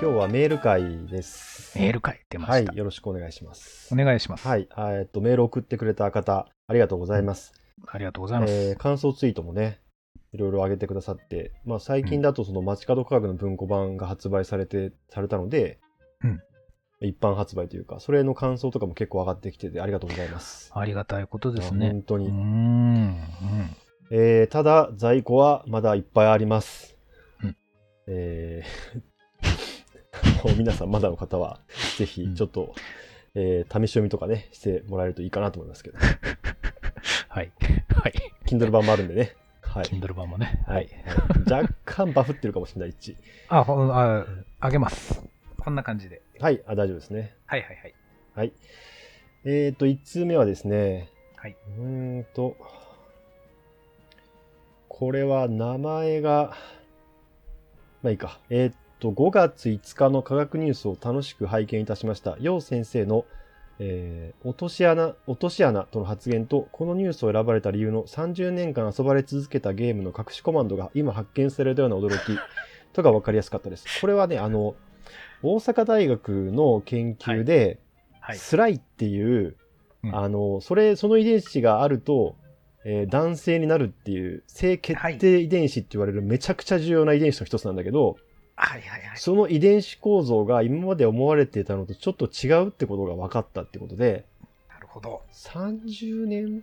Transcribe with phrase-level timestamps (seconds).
[0.00, 1.78] 今日はメール会です。
[1.78, 3.92] メール会出まはいした。、よろしくお願いします。
[3.92, 4.48] お願いします。
[4.48, 7.52] はい、あえっと、メール送ってくれた方、ありがとうございます。
[7.86, 8.52] ありがとうございます。
[8.52, 9.80] えー感想ツイートもね、
[10.32, 15.78] いろいろ上げてくださって、まあ、最近だとその街角科学の文庫版が発売されて、されたので、
[16.24, 16.40] うん
[17.02, 20.70] 一般発売というか、それの感想とかも結構上がってきてて、ありがとうございます。
[20.74, 21.90] ありがたいことですね。
[21.90, 22.26] 本当に。
[22.26, 22.36] うーん。
[22.36, 23.20] うん
[24.12, 26.96] えーただ、在庫はまだいっぱいあります。
[27.42, 27.56] うん
[28.06, 29.00] えー
[30.44, 31.60] もう皆さん、まだの方は、
[31.96, 32.74] ぜひ、ちょっと、
[33.34, 35.98] えー試し読みとかね、してもらえるといいかなと思いますけど、
[37.28, 37.52] はい。
[37.94, 38.12] はい。
[38.46, 39.36] Kindle 版もあるんでね。
[39.62, 39.84] はい。
[39.84, 40.64] Kindle 版もね。
[40.66, 40.88] はい。
[41.50, 43.16] 若干バフってるかもしれない、一致。
[43.48, 44.26] あ、ほんあ、
[44.58, 45.22] あげます。
[45.58, 46.22] こんな感じで。
[46.40, 47.34] はい、あ大丈夫ですね。
[47.46, 47.94] はいはいはい。
[48.34, 48.52] はい。
[49.44, 51.56] えっ、と、1通目はですね、はい。
[51.78, 52.56] うーんと、
[54.88, 56.54] これは名前が、
[58.02, 58.40] まあいいか。
[58.50, 62.36] えーっと、5月5日の科学ニュースを楽しく拝見いたしました。
[62.40, 63.24] 楊先生の、
[63.78, 72.38] えー落とし穴、落とし穴との発言と、このニュースを選ばれた理由の30年間遊ばれ続けたゲームの隠しコマンドが今発見されたような驚き
[72.92, 74.00] とが分かりやすかったです。
[74.00, 74.74] これはね、あの、
[75.42, 77.78] 大阪大学の研究で、
[78.20, 78.36] はい。
[78.36, 79.56] スライっていう、
[80.04, 82.36] うんあの、それ、その遺伝子があると、
[82.84, 88.16] えー男性になるっていう、性決定遺伝子って言われるめちゃくちゃ重要な遺伝子の一つなんだけど、
[88.60, 89.16] はいはいはい。
[89.16, 94.26] その遺伝子構造が今まで思われていたのとちょっと違うってことが分かったってことで、
[94.68, 95.22] なるほど。
[95.32, 96.62] 30年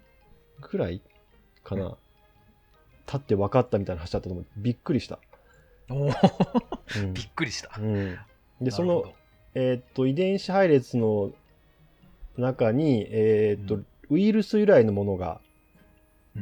[0.62, 1.02] ぐらい
[1.64, 1.98] かな、
[3.06, 4.45] 経って分かったみたいな話だったと思う。
[4.58, 5.20] びっくりした。
[5.90, 7.72] おーうんびっくりした。
[7.80, 8.18] うん
[8.62, 9.14] で、その
[9.56, 11.31] えーっと、遺伝子配列の
[12.38, 15.42] 中に、えーっと、うんウイルス由来のものが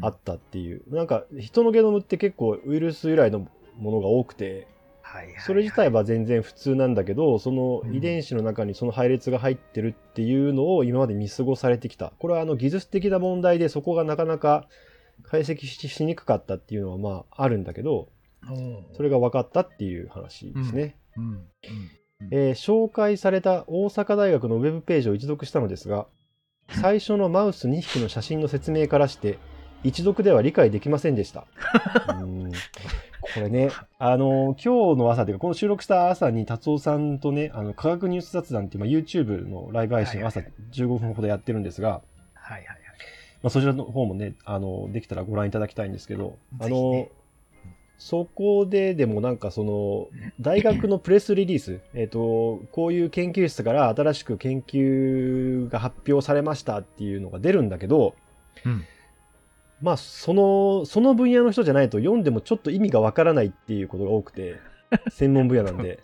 [0.01, 4.67] あったっていう、なんか人のゲノムって結構ウイルス由来のものが多くて、
[5.05, 12.11] はいはいはいそれ自体は全然普通なんだけど、その遺伝子の中にその配列が入ってるっていうのを今まで見過ごされてきた。
[12.19, 14.67] これはあの技術的な問題でそこがなかなか
[15.23, 18.09] 解析ししにくかったっていうのはまああるんだけど、
[18.95, 20.97] それが分かったっていう話ですね。
[21.17, 21.23] うん。
[21.23, 21.49] うん。
[22.31, 26.07] えー紹介された大阪大学のウェブページを一読したのですが、
[26.69, 29.37] 最初のマウス2匹の写真の説明からして、
[29.83, 31.45] 一読では理解できませんでした。
[32.07, 32.51] うーん
[33.33, 42.01] これね、あの今日の朝というか、この収録した朝に達夫さんとね、あの科学ニュース雑談っていう、まあ、YouTube のライブ配信を朝はい15分ほどやってるんですが、
[42.33, 42.77] はいはいはい。
[43.41, 47.09] まあ、そちらの方もね、あのできたらご覧いただきたいんですけど、あの
[47.97, 50.07] そこででもなんかその
[50.39, 58.15] 大学のプレスリリース、えっとこういう研究室から新しく研究が発表されましたっていうのが出るんだけど、
[58.65, 58.85] うん。
[59.81, 64.55] まあそのその分野の人じゃないと読んでもちょっと意味がわからないっていうことが多くて
[65.09, 65.99] 専門分野なんで。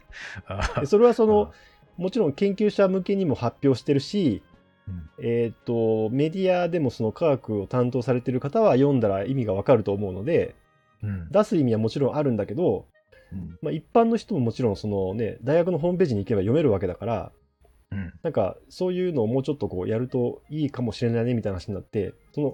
[0.85, 1.51] それはその
[1.97, 4.41] もちろん研究者向けにも発表してるし、
[4.87, 5.09] うん。
[5.23, 10.55] えっ、とメディアでもその科学を担当されてる方は読んだら意味がわかると思うので
[11.03, 11.29] うん。
[11.29, 12.87] 出す意味はもちろんあるんだけど、
[13.31, 13.57] うん。
[13.61, 17.31] まあ、一般の人ももちろんそのね大学のホームページに行けば読めるわけだから
[17.91, 18.13] うん。
[18.23, 22.53] なんかそういうのをもうちょっとこうやるといいかもしれないねみたいな話になってその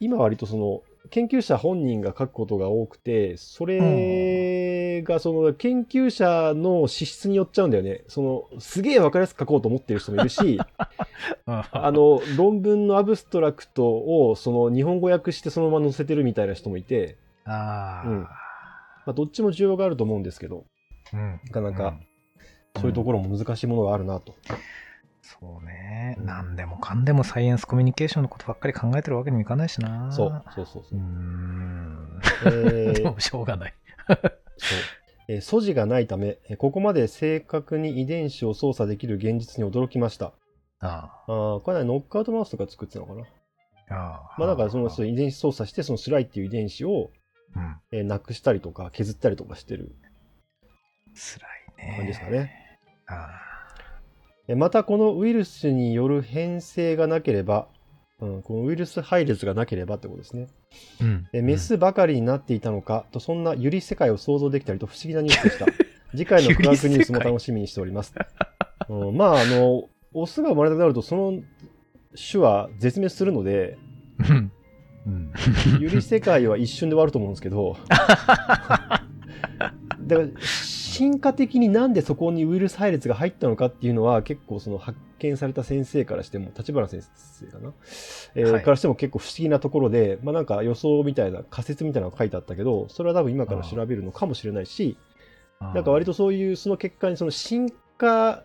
[0.00, 10.58] 今割とその研究者本人が書くことが多くてそれがその研究者の資質によっちゃうんだよねそのすげえ分かりやすく書こうと思ってる人もいるし
[11.46, 18.08] あ あの論文のアブストラクトをその日本語訳してそのまま載せてるみたいな人もいて、あー。
[18.08, 18.30] うんま
[19.06, 20.64] あ、どっちも需要があると思うんですけど
[21.14, 21.40] うん。
[21.46, 22.08] なかなかうん
[22.76, 24.34] そういうところも難しいものがあるなと。
[25.40, 26.16] そうね。
[26.18, 30.10] うん何でもかんでもサイエンスコミュニケーションのことばっかり考えてるわけにもいかないしな。
[30.12, 31.00] そうそうそうそうう。
[31.00, 32.20] ーん。
[32.46, 33.74] えー でもしょうがない。
[34.08, 34.18] そう
[35.28, 40.32] えー素地がないため、えーここまで正確に遺伝子を操作できる現実に驚きました。
[40.80, 43.24] ああーこれはノックアウトマウスとか作ってたのかな。
[43.90, 44.34] あ。
[44.38, 47.10] まあだからそのそうう遺伝子操作して、そのスライっていう遺伝子を、
[47.56, 47.80] ん。
[47.92, 49.94] えーなくしたりとか削ったりとかしてる
[51.14, 51.46] 辛
[51.84, 51.96] いね。
[51.96, 52.78] 感じですかね。
[53.06, 53.57] ああ。
[54.48, 57.68] えーまたこのウイルスによる変性がなければ、
[58.20, 60.48] うん、このウイルス配列がなければってことですね。
[61.00, 61.28] うん。
[61.32, 65.66] えーメスばかりになっていたのかと、そんなゆり世界を想像できたりと不思議なニュースでした。
[66.12, 68.14] 次回の科学ニュースも楽しみにしております。
[68.88, 71.42] うん、まあ、あの、オスが生まれたくなると、その
[72.16, 73.76] 種は絶滅するので、
[74.30, 74.52] うん。
[75.06, 75.32] うん。
[75.78, 77.76] ゆり世界は一瞬で終わると思うんですけど、
[80.00, 80.28] だから
[80.88, 87.72] 進化的になんでそこにウイルス配列が入ったのかっていうのは結構その発見された先生からしても立花先生かな、
[88.34, 88.62] えーはい。
[88.62, 94.96] からしても結構不思議なところで、まあ、なんか予想みたいな仮説みたいなのが書いてあったけどそれは多分今から調べるのかもしれないし
[95.60, 98.44] なんか割とそういうその結果にその進化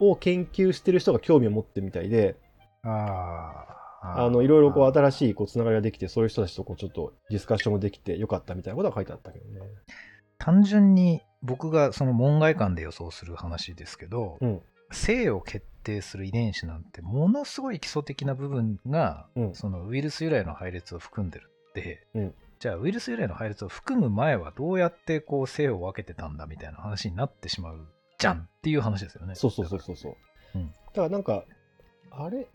[0.00, 2.36] を研究してる人が興味を持ってるみたいで、
[2.82, 3.66] あ
[4.02, 9.60] ああのいろいろこう新しいこうつながりができて、そういう人たちとこうちょっとディスカッションもできてよかったみたいなことが書いてあったけどね。
[10.38, 14.62] 単純に僕がその門外観で予想する話ですけど、うん。
[14.92, 19.54] 性を決定する遺伝子なんてものすごい基礎的な部分が、うん。
[19.54, 22.34] そのウイルス由来の配列を含んでるって、うん。
[22.58, 27.86] じゃあウイルス由来の配列を含む前はどうやってこう性を分けてたんだみたいな話になってしまう
[28.18, 29.34] じゃんっていう話ですよね。
[29.34, 30.14] そうそうそうそうそう。
[30.54, 30.68] うん。
[30.68, 31.44] だからなんか、
[32.10, 32.46] あれ？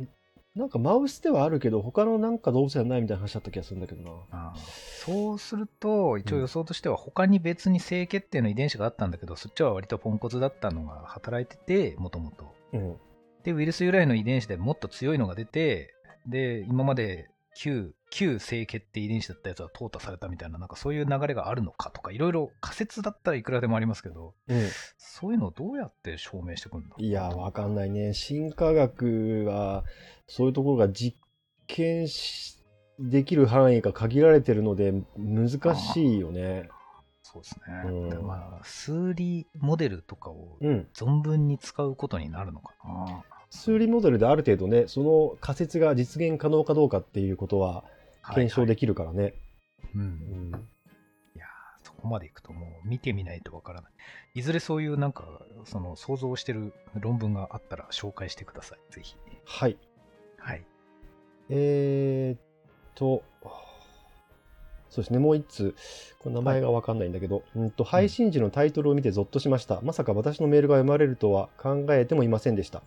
[0.53, 4.11] なんかマウスではあるけど、他のなんか動物じゃないみたいな話だった気がするんだけどな。
[4.31, 12.97] ああそうすると一応予想としては他に別に性決定の遺伝子があったんだけど、そっちは割とポンコツだったのが働いててもともとうん。
[13.43, 15.95] でウイルス由来の遺伝子でもっと強いのが出て
[16.27, 24.67] で今まで旧旧性決定遺伝子だったやつは淘汰されたみたいななんかそういう流れがあるのかとかいろいろ仮説だったらいくらでもありますけどうん。
[24.97, 28.13] そういうのをどうやって証明してくるんだいや、わかんないね。
[28.13, 29.83] 進化学は、
[30.27, 31.15] そういうところが実
[31.67, 32.57] 験し
[32.97, 36.69] できる範囲が限られてるので、難しいよね。
[37.21, 40.87] そうですね、うんでまあ数理モデルとかをうん。
[40.93, 47.83] 存分に使うことになるのかな、数理モデルである程度ね、その仮説が実現可能かどうかっていうことは
[48.33, 49.35] 検証できるからね。
[49.93, 50.51] うんうん
[51.35, 53.91] いやーそこまでいくともう見てみないとわからない。
[54.35, 58.79] いずれそういうなんか、その想像してる論文があったら紹介してください。
[58.93, 59.17] ぜひ。
[59.45, 59.77] はい。
[60.37, 60.65] はい。
[61.49, 62.41] えー、っ
[62.95, 63.23] と、
[64.89, 65.75] そうですね、もう一通、
[66.19, 69.81] これ名前がわかんないんだけど、うんと、配信時のタイトルを見てゾッとしました。
[69.81, 72.81] まさか私のメールが読まれるとは考えてもいませんでした。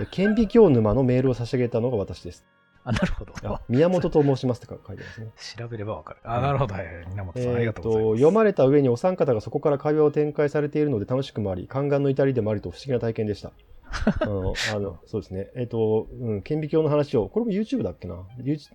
[0.00, 2.44] え顕微鏡沼のメールを差し上げたのが私です。
[2.84, 3.34] あ、なるほど。
[3.44, 5.30] あ宮本と申しますって書いてますね。
[5.58, 6.20] 調べればわかる。
[6.24, 6.74] あ、なるほど。
[6.74, 7.06] はいはい。
[7.08, 8.12] 源さん、ありがとうございます。
[8.12, 13.52] と読まれた上にお三方がそこから会話を展開されているので楽しくもあり、宦官の至りでもありと不思議な体験でした。
[14.20, 15.50] あのあのそうですね。
[15.54, 18.74] えーっと、うん、顕微鏡の話を、これも YouTube だっけな ?YouTube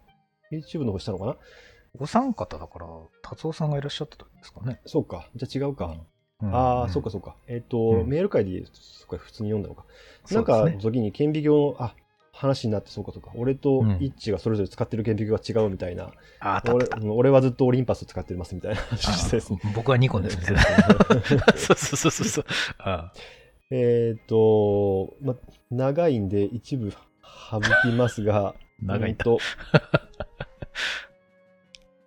[0.51, 1.37] YouTube の方したのかな？
[1.99, 2.87] お三方だから、
[3.21, 4.81] 達夫さんがいらっしゃった時ですかね。
[4.85, 5.29] そうか。
[5.35, 5.85] じゃあ違うか。
[5.85, 6.01] うん
[6.51, 7.35] ああ、んそうかそうか。
[7.47, 9.85] えっ、と、うんメール会で、そっか、普通に読んだのか。
[10.31, 11.95] なんか、時に顕微鏡の、あ、
[12.33, 13.31] 話になってそうかそうか。
[13.35, 16.11] 俺とうんイッチがそれぞれ使ってる顕微鏡が違うみたいな。
[16.39, 20.61] あ、あ俺俺はずっとオリンパス使ってますみたいな話です僕はニコンですみたいな。
[21.55, 22.45] そうそうそうそうそう。
[22.79, 23.13] あ
[23.69, 25.35] えっと、ま、
[25.69, 29.37] 長いんで一部省きますが、長いと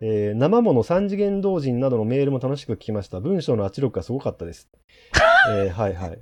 [0.00, 3.20] えー生もの三次元同人などのメールも楽しく聞きました。
[3.20, 4.68] 文章の圧力がすごかったです。
[5.50, 6.20] えーはいはい。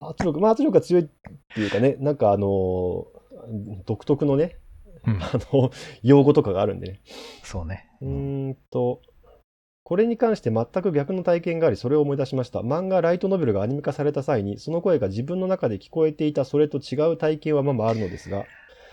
[0.00, 1.06] 圧力、まあ圧力が強いっ
[1.54, 3.16] ていうかね、なんかあのー
[3.84, 4.56] 独特のね、
[5.06, 5.70] うんあの、
[6.02, 7.00] 用語とかがあるんでね。
[7.44, 7.88] そうね。
[8.00, 9.02] うーんと、
[9.84, 12.60] これに関して全く逆の体験があり、それを思い出しました。
[12.60, 18.46] 漫画ライトノベルがアニメ化された際に、その声が自分の中で聞こえていたそれと違う体験はままあるのですが、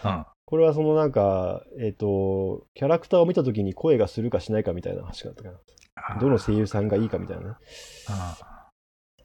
[0.04, 0.26] うん。
[0.54, 6.20] これはそのなんか、えっ、と、キャラクターを見た時に声がするかしないかみたいな話があったかな。
[6.20, 7.58] どの声優さんがいいかみたいな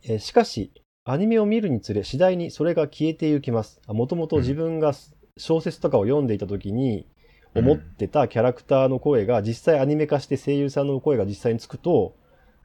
[0.04, 0.72] えーしかし、
[1.04, 3.78] アニメを見るにつれ次第にそれが消えていきます。
[3.88, 4.94] もともと自分が
[5.36, 7.06] 小説とかを読んでいた時に
[7.54, 12.16] 思ってたキャラクターの声が実際アニメ化して声優さんの声が実際につくと、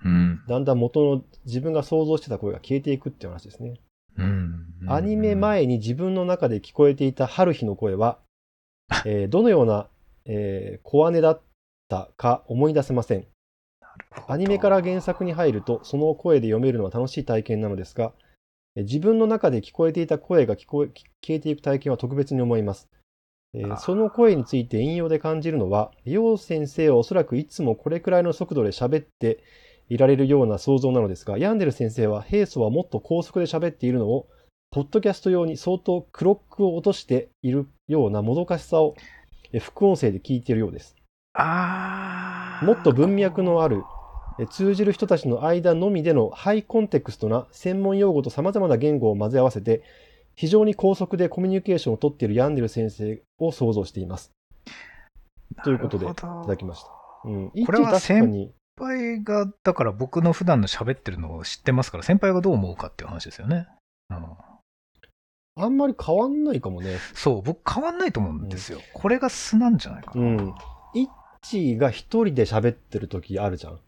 [0.06, 0.42] ーうん。
[0.48, 3.82] だんだん元の自分が想像してた声が消えていくっていう話ですね。
[4.18, 4.68] うん。
[4.88, 8.20] アニメ前に自分の中で聞こえていた春日の声は、
[9.06, 9.88] えーどのような、
[10.26, 11.42] えー小姉だっ
[11.90, 13.26] たか思い出せません。
[14.28, 18.14] アニメから原作に入ると、その声で読めるのは楽しい体験なのですが、
[18.76, 20.88] えー自分の中で聞こえていた声が聞こえ
[21.22, 22.90] 消えていく体験は特別に思います。
[23.54, 29.44] えーその声について引用で感じるのは、楊先生はおそらくいつもこれくらいの速度で喋って
[29.90, 34.28] いられるような想像なのですが、ヤンデル先生は平素はもっと高速で喋っているのを、
[34.74, 38.96] ポッドキャスト用に相当クロックを落としているようなもどかしさを
[39.52, 40.96] え副音声で聞いているようです。
[41.36, 43.84] あーもっと文脈のある
[44.40, 49.84] え通じる人たちの間のみでのハイコンテクストな専門用語と様々な言語を混ぜ合わせて
[50.34, 54.32] 非常に高速でコミュニケーションをとっているヤンデル先生を想像しています。
[55.64, 56.90] ということでいただきました。
[57.26, 63.68] うん、これは先輩が、だから僕の普段の喋ってるのを知ってますから、先輩がどう思うかっていう話ですよね。
[64.10, 64.18] うん、
[65.56, 66.98] あんまり変わんないかもね。
[67.14, 68.80] そう、僕変わんないと思うんですよ。
[68.94, 70.22] これが素なんじゃないかな。
[70.22, 70.56] うん。
[70.96, 71.08] イッ
[71.42, 73.80] チが一人で喋ってる時あるじゃん。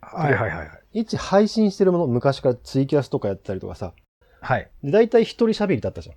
[0.00, 0.70] はいはいはいはい。
[0.94, 3.92] イッチ配信してるもの、昔からツイキャスとかやったりとかさ。
[4.40, 4.70] はい。
[4.82, 6.16] で、大体一人喋りだったじゃん。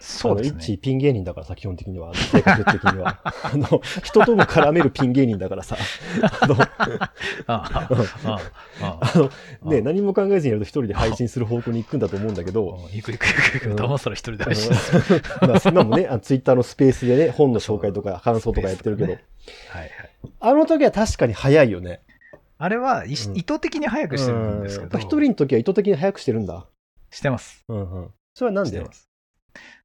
[0.00, 0.78] そうですね。
[0.78, 2.08] ピン芸人だからさ、基本的には。
[2.08, 3.20] あの性格的には。
[3.24, 5.76] あの、人とも絡めるピン芸人だからさ。
[6.40, 7.12] あの、あ
[7.46, 7.88] あ
[8.26, 8.40] あ
[8.80, 9.30] ああの
[9.70, 13.70] ね、あ何も考えずにやると一人で配信する方向に行くんだと思うんだけど、あ行く行く行く行く。
[13.70, 15.22] うん騙したら一人で配信する。
[15.42, 19.22] まあ、今もね、ツイッターのスペースでね、本の紹介とか感想とかやってるけど、はい
[19.80, 19.90] はい。
[20.40, 22.00] あの時は確かに早いよね。
[22.58, 24.86] あれは意図的に早くしてるんですけど。
[24.86, 26.66] うんやっぱ一人の時は意図的に早くしてるんだ。
[27.10, 27.64] してます。
[27.68, 28.10] うんうん。
[28.34, 28.84] それはなんで？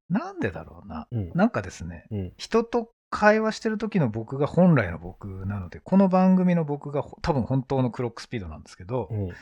[0.08, 1.06] なんでだろうな。
[1.10, 1.32] うん。
[1.34, 2.32] なんかですね、うん。
[2.36, 9.32] 人と会話してる時の僕が本来の僕なので、この番組の僕がほ多分本当のクロックスピードなんですけど、うん。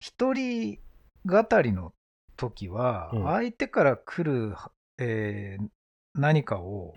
[0.00, 0.78] 一人
[1.24, 1.92] 語りの
[2.36, 4.56] 時は、うん相手から来る、
[4.98, 5.66] えー
[6.14, 6.92] 何かを。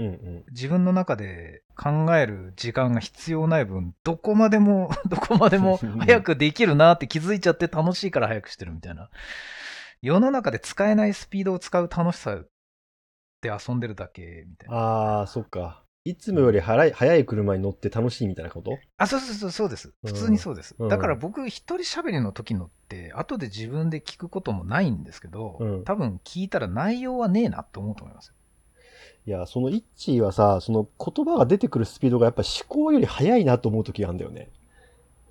[0.51, 9.10] 自分の中で考える時間が必要ない分、どこまでも、 どこまでも早くできるなって気づいちゃって楽しいから早くしてるみたいな。
[10.01, 12.38] 世の中で使えないスピードを使う楽しさ
[13.47, 14.75] で遊んでるだけみたいな。
[14.75, 15.83] ああ、そっか。
[16.07, 18.77] いつもより早い早い車に乗って楽しいみたいなこと？
[18.97, 19.93] あ、そうそうそう、そうです。
[20.03, 20.75] うん普通にそうです。
[20.77, 28.33] うんだから僕、一人喋りの時のって、後で自分で聞くこともないんですけど、うん多分聞いたら内容はねえなって思うと思いますよ。
[29.27, 34.49] いや、そのイッチーはさ、その言葉が出てくるスピードがやっぱ思考より速いなと思う時があるんだよね。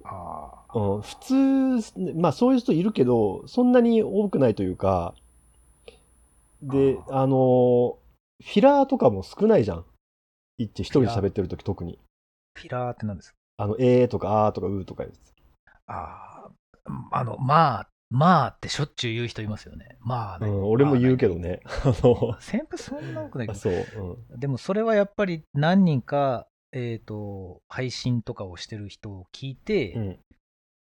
[0.02, 5.14] あうん、普通、まあそういう人いるけど、そんなに多くないというか、
[6.62, 7.97] で、ああの、
[8.43, 9.85] フィラーとかも少ないじゃん。
[10.59, 11.99] イッチー一人で喋ってる時特に。
[12.55, 13.31] フィラーって何です？
[13.31, 15.35] かあの、えーとかあーとかうーとかです。
[15.87, 19.97] ああ、あの、まあ、まあってしょっちゅう言う人いますよね。
[20.00, 20.49] まあね。
[20.49, 21.61] うん、俺も言うけどね。
[21.85, 23.75] あの、先輩そんな多くないけど、そう、
[24.31, 24.41] うん。
[24.41, 30.19] でもそれはやっぱり何人か、えっ、と、配信とかをしてる人を聞いて、うん。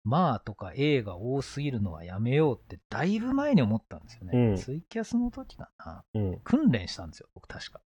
[0.08, 4.32] まあとか A が多すぎるのはやめようってだいぶ前に思ったんですよね。
[4.52, 6.04] うんツイキャスの時かな。
[6.14, 6.40] うん。
[6.46, 7.82] 訓練したんですよ、僕確か。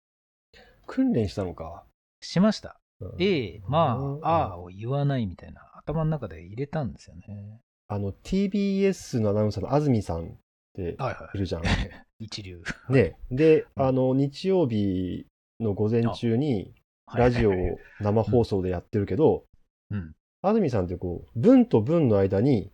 [0.86, 1.84] 訓練したのか。
[2.20, 2.80] しました。
[3.00, 7.60] うん A、まうんあ、あーを言わないみたいな頭の中で入れたんですよね。
[7.86, 10.28] あの、TBS のアナウンサーの安住さんっ
[10.74, 11.62] てはいはいるじゃん。
[11.62, 11.66] い。
[12.18, 12.60] 一流。
[12.90, 13.16] ね。
[13.30, 15.24] で、うんあの、日曜日
[15.60, 16.74] の午前中に、
[17.06, 17.54] はいラジオを
[18.00, 19.46] 生放送でやってるけど、
[19.90, 20.14] うん。
[20.42, 22.70] 安住さんってこう、文と文の間に、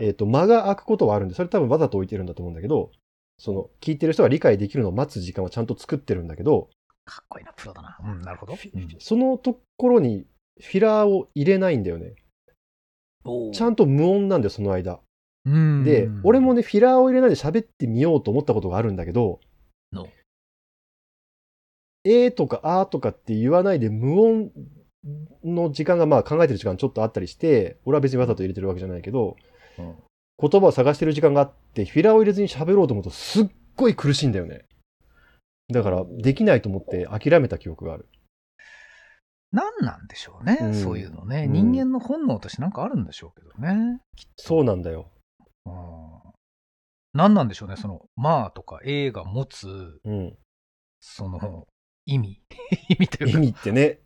[0.00, 2.90] えっ、と、間が空くことはあるんで、それ多分わざと置いてるんだと思うんだけど、
[3.38, 6.70] その、聞いてる人が理解できるのを待つ時間はちゃんと作ってるんだけど、
[7.04, 7.98] かっこいいな、プロだな。
[8.02, 8.54] うん、なるほど。
[8.54, 10.26] うんそのところに
[10.60, 12.14] フィラーを入れないんだよね。
[13.52, 15.00] ちゃんと無音なんで、その間。
[15.44, 19.40] うんで、俺もね、フィラーを入れないで喋ってみようと思ったことがあるんだけど、
[19.92, 20.08] の
[22.04, 24.50] えーとかあーとかって言わないで無音
[25.44, 29.36] の時間がまあ考えてる時間ちょっとあったりして、俺は別にわざと入れてるわけじゃないけど、
[29.78, 29.94] うん
[30.36, 33.46] 言葉を探してる時間があって、フィラーを入れずに喋ろうと思うとすっ
[33.76, 34.64] ごい苦しいんだよね。
[35.72, 38.08] だから、できないと思って諦めた記憶がある。
[39.52, 41.44] 何なんでしょうね、うんそういうのね。
[41.44, 44.00] うん人間の本能としてなんかあるんでしょうけどね。
[44.36, 45.08] そうなんだよ。
[45.66, 46.32] うん
[47.16, 50.36] 何なんでしょうね、その、まあとか A が持つ、うん。
[51.00, 51.68] その、
[52.06, 52.40] 意味。
[52.88, 54.00] 意味というか、意味ってね。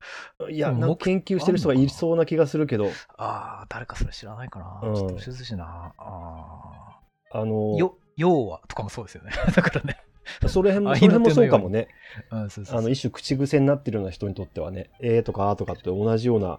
[0.50, 4.80] いや、でもなんか研究してる人がいそうな気がするけど、ああ、誰かそれ知らないかな。
[4.88, 5.92] うんちょっと教えてほしいな。
[5.96, 7.00] あ
[7.32, 9.32] あのあ。、よ、要はとかもそうですよね。
[9.54, 9.98] だからね。
[10.46, 11.88] それ辺も、合それ辺もそうかもね。
[12.30, 16.58] うん、そうそうそうあの、一種口癖になってるような人にとってはね、えーとかあーとかって同じようななっ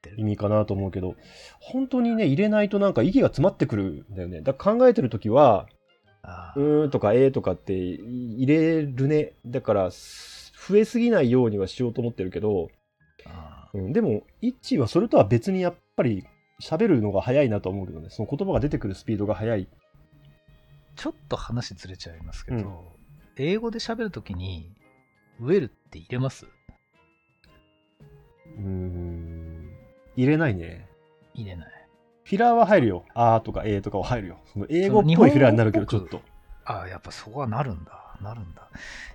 [0.00, 1.16] てる意味かなと思うけど、
[1.60, 4.40] 本当にね、入れないとなんか息が詰まってくるんだよね。
[4.40, 5.66] だから考えてるときは、
[6.22, 9.32] あうーんとかえーとかって入れるね。
[9.44, 9.90] だから、
[10.68, 12.68] 増えすぎないようにはしようと思ってるけど、
[13.24, 16.24] あうん、でも、イッチーはそれとは別にやっぱり
[16.62, 19.68] 喋るのが早いなと思うけどね、その言葉が出てくるスピードが速い。
[20.96, 22.64] ちょっと話ずれちゃいますけど、うん
[23.38, 24.72] 英語で喋るときに、
[25.40, 26.46] ウェルって入れます？
[28.56, 29.70] うーん、
[30.16, 30.88] 入れないね。
[31.34, 31.72] 入れない。
[32.24, 33.04] フィラーは入るよ。
[33.12, 34.38] あーとかえーとかは入るよ。
[34.50, 36.22] その英語っぽいフィラーになるけど、ちょっと。
[36.64, 38.05] ああ、やっぱそこはなるんだ。
[38.22, 38.68] なるんだ。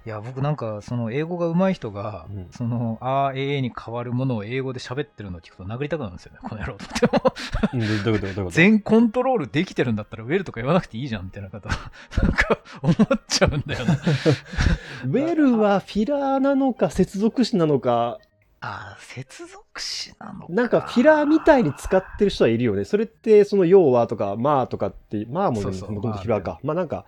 [0.05, 7.33] いや、僕なんか、その英語が上手い人が、うんその、あー、えーに変わるものを英語で喋ってるのを聞くと殴りたくなるんですよね、この野郎と思っ
[7.71, 7.77] て。
[7.77, 8.21] うんどういうことどういうこと？
[8.21, 12.95] どういうこと全コントロールできてるんだったら、ウェルとか言わなくていいじゃん、みたいな方、なんか、思っ
[13.27, 13.93] ちゃうんだよな。
[15.05, 18.17] ウェルはフィラーなのか接続詞なのか、
[18.63, 20.53] ああ、接続詞なのか。
[20.53, 22.85] なんかフィラーみたいに使ってる人はいるよね。
[22.85, 26.59] それって、その要はとか、まあとかって、まあももともとフィラーか。
[26.63, 27.05] まあなんか、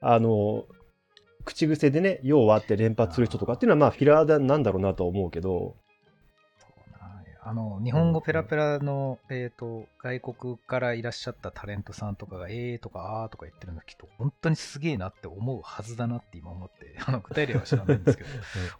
[0.00, 0.66] あの、
[1.48, 5.76] 口癖でね、要はって連発する人とかっていうのはまあフィラーなんだろうなと思うけど、
[7.48, 18.28] あの、日本語ペラペラの、えっ、と、外国からいらっしゃったタレントさんとかが、えーとかあーとか言ってるの聞くと、本当にすげえなって思うはずだなって今思って、 あの、具体例は知らないんですけど、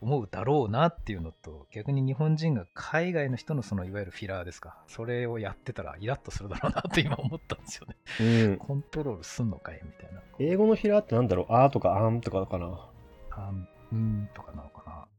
[0.02, 7.96] 思うだろうなっていうのと、逆に日本人が海外の人のその、いわゆるフィラーですか、それをやってたらイラッとするだろうなって今思ったんですよね。
[8.20, 8.56] うん。
[8.58, 10.20] コントロールすんのかいみたいな。
[10.40, 11.46] 英語のフィラーってなんだろう？
[11.54, 12.90] あーとかあんとかかな。
[13.30, 14.77] あん、うんとかなのかな。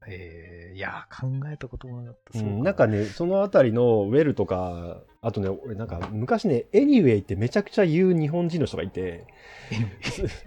[0.09, 2.39] えー、いやー、考えたこともなかった。
[2.39, 9.25] う、んなんかね、そのあたりのウェルとか、あとね、俺なんか昔ね、Anyway ってめちゃくちゃ言う日本人の人がいて、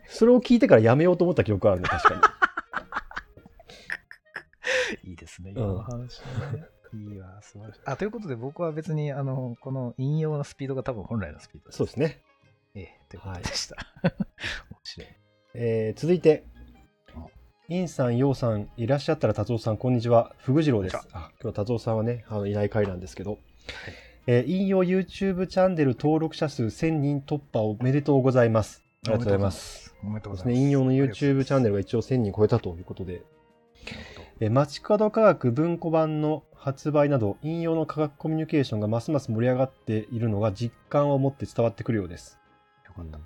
[0.09, 2.21] それを聞いてからやめようと思った記憶があるね、確かに。
[5.11, 6.27] いいですね、ん今の話、ね
[6.95, 7.81] いいわ、素晴らしい。
[7.87, 11.79] あ、ということで僕は別に、あの、この引用のスピードが多分本来のスピードです。
[11.79, 12.23] そうですね。
[12.75, 13.77] ええ、ということでした。
[14.03, 15.09] 面白い。
[15.55, 16.52] えー続いてあ、
[17.73, 20.35] インさん、ヨウさん、いらっしゃったら達夫さん、こんにちは。
[20.37, 20.97] フグ次郎です。
[21.15, 23.39] あ今日達夫さんはね、あのいない回なんですけど、
[24.27, 28.85] えー引用 YouTube チャンネル登録者数1000人突破おめでとうございます。
[29.07, 29.95] ありがとうございます。
[30.05, 30.59] おめでとうございます。
[30.59, 31.79] 引用の YouTube チャンネルが。
[31.79, 33.23] が一応1000人超えたということで、
[34.41, 42.39] えー街角科学文庫版の発売など、引用の科学コミュニケーションがますます盛り上がっているのが実感を持って伝わってくるようです。
[42.85, 43.19] よかった。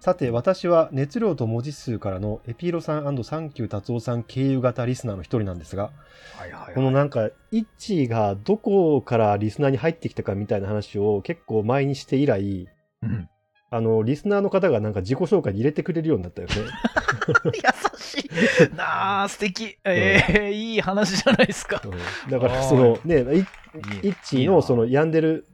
[0.00, 5.90] さて、私は熱量と文字数からのエピーロさんサンキュー達夫さん経由型リスナーの一人なんですが、
[6.36, 6.74] はいはいはい。
[6.74, 12.68] このなんか、イッチがどこからリスナーに入ってきたかみたいな話を結構前にして以来、
[13.02, 13.28] うん、
[13.70, 16.54] あの、リスナーの方がなんか自己紹介に入れてくれるようになったよね。
[17.52, 18.76] 優しい。
[18.76, 19.78] なあ、素敵。
[19.84, 21.82] ええいい話じゃないですか。
[21.84, 23.16] うんだから、そのね、
[24.02, 25.48] イッチのその病んでる、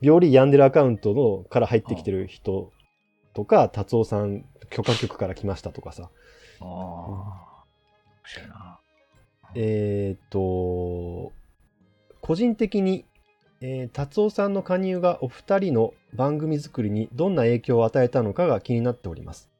[0.00, 2.72] 病理病んでるアカウントのから入ってきてる人
[3.34, 6.08] とか、達夫さん許可局から来ましたとかさ、な
[6.60, 7.64] ああ、面
[8.24, 8.80] 白いな。
[9.54, 11.32] えーっと、
[12.20, 13.04] 個人的に、
[13.60, 19.50] えー達夫さんの加入がお二人の番組作りにどんな影響を与えたのかが気になっております。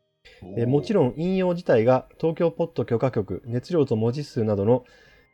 [0.57, 0.97] えーもちん。
[0.97, 4.85] ろん引用自体が東京ポッド許可局、熱量と文字数などの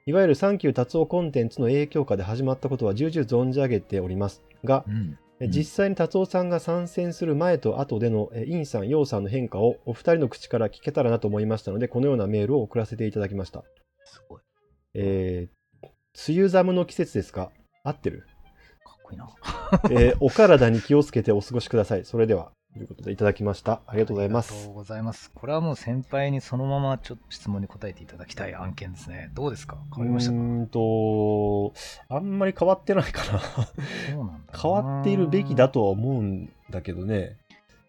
[0.07, 5.19] いわゆるサンキュー達夫コンテンツの影響下で始まったことは重々存じ上げておりますが、うん。
[5.41, 13.63] 実際に達夫さんが参戦する前と後でのえインさん、ヨウさんの変化をお二人の口から聞けたらなと思いましたので、このようなメールを送らせていただきました。
[14.05, 14.41] すごい。
[14.95, 15.89] えー、
[16.33, 17.51] 梅雨寒の季節ですか？
[17.85, 18.27] 合ってる、
[18.83, 19.29] かっこいいな。
[19.91, 22.05] えーお体に気をつけてお過ごしください。
[22.07, 23.81] それでは、ということでいただきました。
[23.87, 24.75] ありがとうございますありがとう。
[24.75, 25.31] ございます。
[25.35, 29.31] これはもう先輩にそのままちょっと質問に答えていただきたい案件ですね。
[29.33, 29.79] どうですか？
[29.95, 30.37] 変わりましたか？
[30.37, 31.73] うーんと、
[32.09, 33.41] あんまり変わってないかな。
[33.41, 33.53] そ
[34.13, 34.59] うなんだな。
[34.61, 37.39] 変わっているべきだとは思うんだけどね。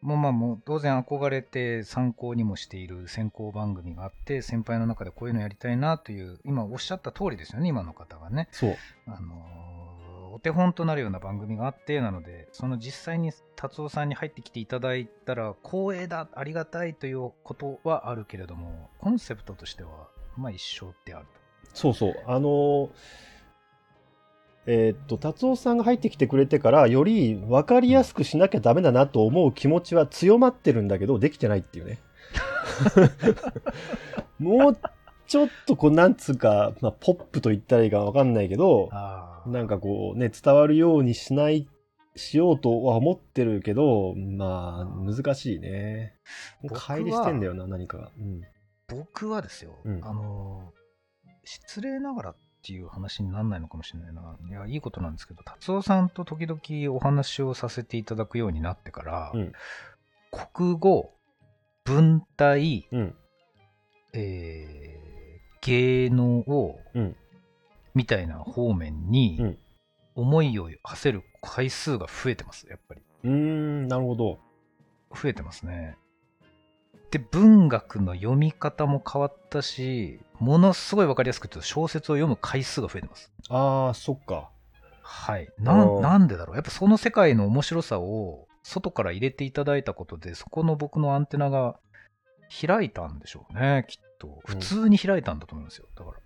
[0.01, 8.77] もうまあもう当然憧れて参考にもしている選考番組があって先輩の中でこういうのやりたいなという今おっしゃった通りですよね今の方がね、そう。
[9.07, 9.76] あのー
[10.37, 19.89] お手本となるような番組があってなのでその実際に達夫さんに入ってきていただいたら光栄だありがたいということはあるけれどもコンセプトとしては
[20.37, 21.25] まあ一緒である
[21.73, 22.13] そうそう。
[22.27, 22.89] あのー
[24.69, 31.99] えーっと、達夫さんが入ってきてくれてから、より分かりやすくしなきゃダメだなと思う気持ちは強まってるんだけど、できてないっていうね。
[34.39, 34.77] もう
[35.27, 41.67] ちょっとこう、なんつうか、まあ、ポップと言ったらいいか分かんないけど、なんかこうね、伝わるようにしない、
[42.15, 46.15] しようとは思ってるけど、まあ、難しいね。
[46.65, 48.11] 乖離してんだよな、何かが。
[48.17, 48.41] うん。
[48.87, 50.77] 僕はですよ、うんあのー
[51.49, 54.37] 失礼ながらっていう話にならないのかもしれないな。
[54.49, 59.53] いや、いいことなんですけど、達夫さんと時々お話をさせていただくようになってから、うん
[60.53, 61.13] 国語、
[61.85, 63.15] 文体、うん。
[64.13, 65.16] えー
[65.67, 67.15] 芸能を、うん
[67.93, 69.57] みたいな方面にうん
[70.13, 73.01] 思いを馳せる回数が増えてます、やっぱり。
[73.23, 74.39] うーん、なるほど。
[75.13, 75.95] 増えてますね。
[77.11, 83.31] で、文学の読み方も変わったし、ものすごいわかりやすく言うと小説を読む回数が増えてます。
[83.49, 84.49] ああ、そっか。
[85.01, 85.47] はい。
[85.59, 86.55] あななんでだろう？
[86.55, 91.79] やっぱその世界の面白さを外から入れていただいたことで、そこの僕のアンテナが
[92.49, 94.39] 開いたんでしょうね、きっと。
[94.45, 95.87] 普通に開いたんだと思いますよ。
[95.95, 96.17] だから。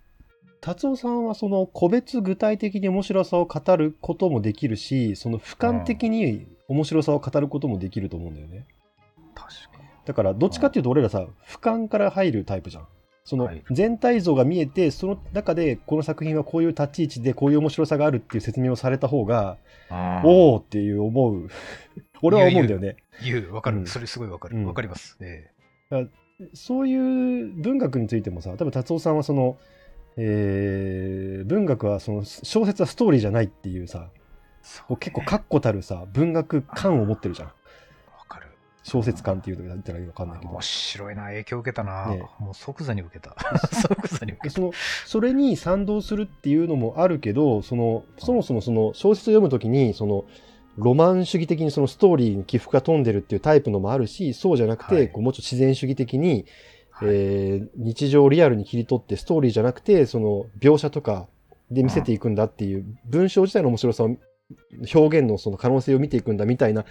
[0.60, 8.66] 達夫さんはその個別具体的に面白さを語ることもできるし、その俯瞰的に面白さを語ることもできると思うんだよね。
[9.34, 9.88] 確かに。
[10.04, 12.86] だからどっちかっていうと俺らさ、俯瞰から入るタイプじゃん。
[13.24, 19.58] そのはい全体像が見えて、その中でこの作品はこういう立ち位置でこういう面白さがあるっていう説明をされた方が、
[20.24, 21.48] おおっていう思う。
[22.22, 22.96] 俺は思うんだよね。
[23.24, 23.78] 言う、わかる。
[23.78, 24.56] うんそれすごいわかる。
[24.56, 25.16] うんわかります。
[25.20, 25.51] え
[26.54, 29.58] そういう文学についてもさ、多分達夫さんはその、
[30.16, 34.08] えー文学はその小説はストーリーじゃないっていうさ、
[35.00, 37.48] 結構確固たるさ、文学感を持ってるじゃん。
[37.48, 37.54] わ
[38.28, 38.46] かる。
[38.84, 40.62] 小説感っていうと言ったらいいのかわかんないけど面。
[40.62, 42.06] 白いな、影響受けたな。
[42.10, 43.34] ねもう即座に受けた。
[43.82, 44.44] 即座に受けた。
[44.44, 44.72] でその
[45.06, 50.24] それに賛同するっていうのもあるけどそのそもそもその小説を読むときにその
[50.76, 56.46] ロマン主義的にそのストーリーに起伏が飛んでるっていうタイプのもあるしそうじゃなくて、はいこうもうちょっと自然主義的に、
[56.90, 61.26] はいえー日常をリアルに切り取ってストーリーじゃなくてその描写とか
[61.70, 64.16] で見せていくんだっていう文章自体の面白さを
[64.94, 66.84] 表現のその可能性を見ていくんだみたいな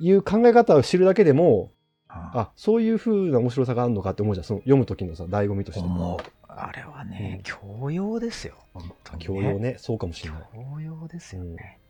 [0.00, 1.70] いう考え方を知るだけでも
[2.08, 6.36] ああそういう風な面白さがあるのかって思うじゃんその読む時のさ醍醐味として思う。
[6.48, 8.54] あれはね、教養ですよ。
[8.72, 9.58] 本当に、教養。
[9.58, 10.42] ねそうかもしれない。
[10.54, 11.80] 教養ですよね。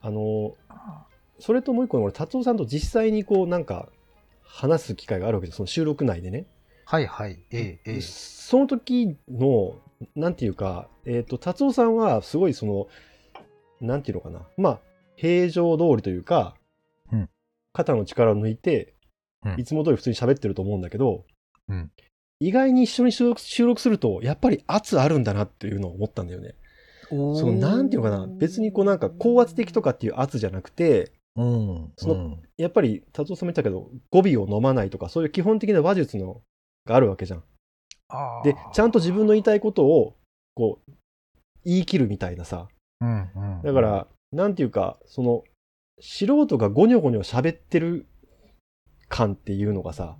[0.00, 1.06] あのあ
[1.38, 3.88] それともう一個の俺達夫さんと実際にこうなんか
[4.42, 6.46] 話す機会があるわけですその収録内でね、
[6.90, 7.38] はいはい。
[7.52, 8.00] ええ、ええ。
[8.00, 9.76] その時の
[10.16, 12.88] なんていうかえっ、と達夫さんはすごいその
[13.80, 14.40] なんていうのかな。
[14.56, 14.80] まあ
[15.14, 16.56] 平常通りというか、
[17.12, 17.28] うん。
[17.72, 18.94] 肩の力を抜いて、
[19.44, 19.60] うん。
[19.60, 21.24] いつも通り普通に喋ってると思うんだけど、
[21.68, 21.92] うん。
[22.40, 26.56] 意外に一緒に収録収録するとやっぱり圧あるんだなっていうのを思ったんだよね。
[27.10, 31.92] そのなんていうのかな別にこうなんか高圧的とかっていう圧じゃなくてうん。
[31.96, 36.42] そのうんやっぱり達夫さんも言ったけど語尾を飲まないとかそういう基本的な話術の
[36.84, 37.42] があるわけじゃん。
[38.44, 40.16] でちゃんと自分の言いたいことを
[40.54, 40.92] こう
[41.64, 42.68] 言い切るみたいなさ
[43.00, 43.62] うんうん。
[43.62, 45.44] だからなんていうかその
[46.00, 48.06] 素人がゴニョゴニョ喋ってる
[49.08, 50.16] 感っていうのがさ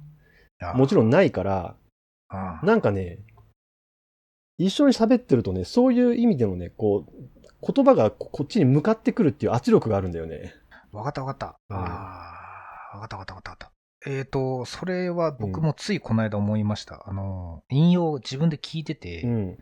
[0.74, 1.76] もちろん、んないから
[2.28, 3.18] あなんかね
[4.60, 10.54] 一緒に喋ってるとねそういう意味でのねこう言葉がここっちに向かってくるっていう圧力があるんだよね。
[10.92, 11.58] わかったわかった。
[11.68, 12.34] うんあ
[12.92, 13.72] あ、わかったわかったわかった。
[14.06, 17.04] えっ、と、それは僕もついこの間思いました。
[17.06, 19.58] あの、引用を自分で聞いてて、うん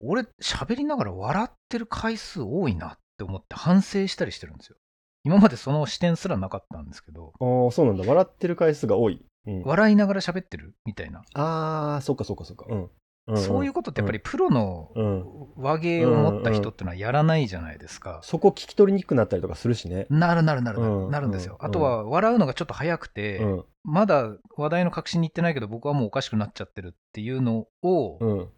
[0.00, 4.76] 俺、喋りながら笑ってる回数多いなって思って反省したりしてるんですよ。
[5.24, 9.24] 今までその視点すらなかったんですけど、ああそうなんだ笑ってる回数が多い。
[9.46, 11.22] うん、笑いながら喋ってるみたいな。
[11.34, 12.66] ああそっかそっかそっか。
[12.68, 12.90] うんうんうん
[13.34, 15.24] そういうことってやっぱりプロのうん。
[15.56, 18.20] 和芸を持った人ってのはやらないじゃないですか。
[18.22, 20.06] そこ聞き取りにくくなったりとかするしね。
[20.10, 21.56] なるなるなるなる、うんなるんですよ。
[21.60, 23.64] うんあとは笑うのがちょっと早くて、うん。
[23.82, 28.48] まだ話題の核心に行ってないけど僕はもうおかしくなっちゃってるっていうのを、うん。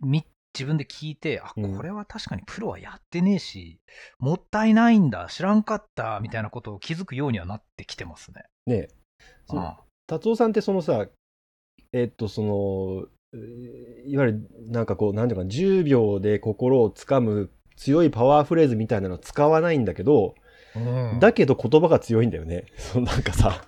[0.00, 0.24] み
[0.54, 1.76] 自分で聞いて、あ、うん。
[1.76, 3.80] これは確かにプロはやってねえし、
[4.18, 8.44] もったいないんだ、知らんかった、みたいなことを気づくようにはなってきてますね。
[8.66, 8.88] ねえ。
[10.06, 11.06] 達夫さんってそのさ
[11.92, 13.21] えっとそのえー
[14.06, 20.34] いわゆるなんかこうなんていうかな10秒で心をつかむ強いパワーフレーズみたいなの使わないんだけど、
[20.74, 22.64] うんだけど言葉が強いんだよね。
[22.76, 23.62] そのなんかさ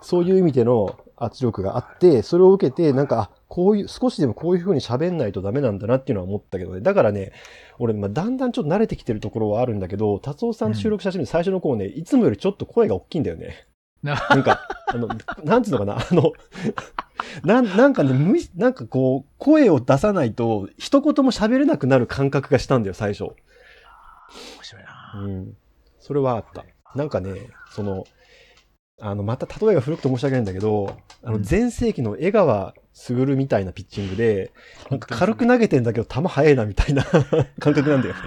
[0.00, 7.30] そういう意味での圧力があってそれを受けてなんかあこういう少しでもこういう風に喋んないとダメなんだなっていうのは思ったけどねだからね
[7.78, 13.66] 俺、まあ、だんだんちょっと慣れてきてるところはあるんだけど達夫さんと収録写真の最初の頃ね、いつもよりちょっと声が大きいんだよね。
[14.04, 15.08] ななんか、あの、
[15.42, 16.32] なんつうのかな、 あの、
[17.42, 23.24] なんなんかね、無意なんかこう、声を出さないと、一言も喋れなくなる感覚がしたんだよ、最初。
[23.24, 23.34] 面
[24.62, 25.12] 白いな。
[25.16, 25.56] うん。
[25.98, 26.64] それはあった。
[26.94, 28.04] なんかね、その、
[29.00, 34.52] あの、また例えが古くて申し訳ないんだけど、あの、うん前世紀の江川卓みたいなピッチングで、
[34.90, 37.04] なんか軽く投げてんだけど、球速いなみたいな
[37.58, 38.20] 感覚なんだよね。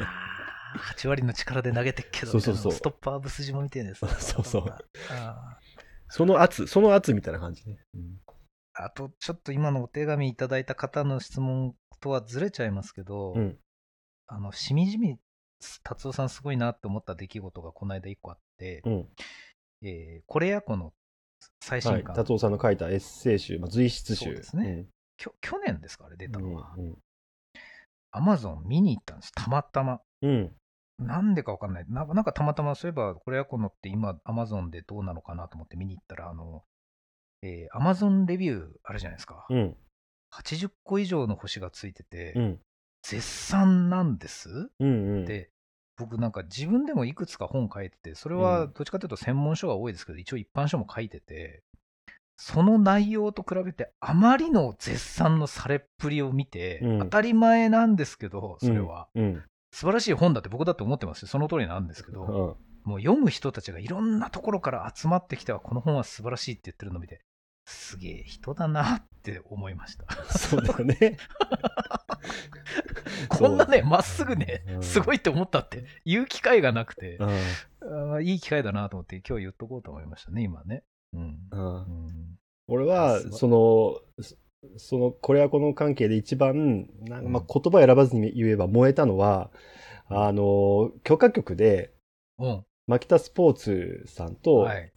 [0.96, 4.00] 8割の力で投げてっけど、そうそうそうストッパーブス島みたいなやつ。
[4.20, 4.66] そうそう
[5.12, 5.58] あ
[6.10, 7.78] その圧、その圧みたいな感じね。
[7.96, 8.20] うん
[8.80, 13.58] あと、ちょっと今のお手紙いただいた方の質問とはずれちゃいますけど、うん
[14.28, 15.18] あの、しみじみ、
[15.84, 19.08] 達夫さんすごいなって思った出来事がこの間一個あって、うん。
[19.82, 20.94] えーこれやこの
[21.60, 22.04] 最新はい。
[22.04, 24.36] 刊、達夫さんの書いたエッセイ集、まあ、随筆集。
[24.36, 24.86] ですね
[25.18, 26.76] きょ去年ですかあれ出たのは。
[26.78, 26.98] うん。
[28.12, 30.02] アマゾン見に行ったんです、たまたま。
[30.22, 30.56] うん。
[31.00, 31.86] なんでかわかんない。
[31.90, 36.64] なんかなんかたまたま、そういえば、これやこのって今、アマゾンでどうなのかなと思って見に行ったら、あの、
[37.44, 39.46] えー、アマゾンレビューあるじゃないですか。
[39.50, 39.78] うん。
[40.34, 42.60] 80個以上の星がついてて、うん。
[43.04, 44.50] 絶賛なんです？
[44.80, 44.88] うん。
[44.88, 45.26] うん。
[45.26, 45.52] で、
[45.98, 51.64] 僕なんか自分でもいくつか本書いてて、それうんはどっちかというと専門書が多いですけど、一応一般書も書いてて、
[52.36, 59.44] その内容と比べてあまりの絶賛のされっぷりを見て、うん当たり前なんですけど、それは、うん。
[59.78, 62.90] 素晴らしい本だって僕だって思ってますし、その通りなんですけど、うん。
[62.90, 67.22] もう読む人たちがいろんなところから集まってきては、この本は素晴らしいって言ってるのを見て、
[67.68, 70.08] すげえ人だなって思いました。
[70.36, 71.18] そうだよね。
[73.30, 77.30] こんなね、まっすぐねう、んすごいって思ったって言う機会がなくて、うん。
[77.30, 80.84] あーいい機会だなと思って今日言っとこうと思いましたね、今ね。
[81.14, 81.38] うん。
[81.52, 84.02] うんうん俺はその
[84.78, 89.52] その、これはこの関係で一番、なんかまあ、言葉選ばずに言えば燃えたのは、
[90.10, 91.94] あの、許可局で、
[92.40, 92.64] うん。
[92.88, 94.76] マキタスポーツさんと、はい。
[94.78, 94.92] はい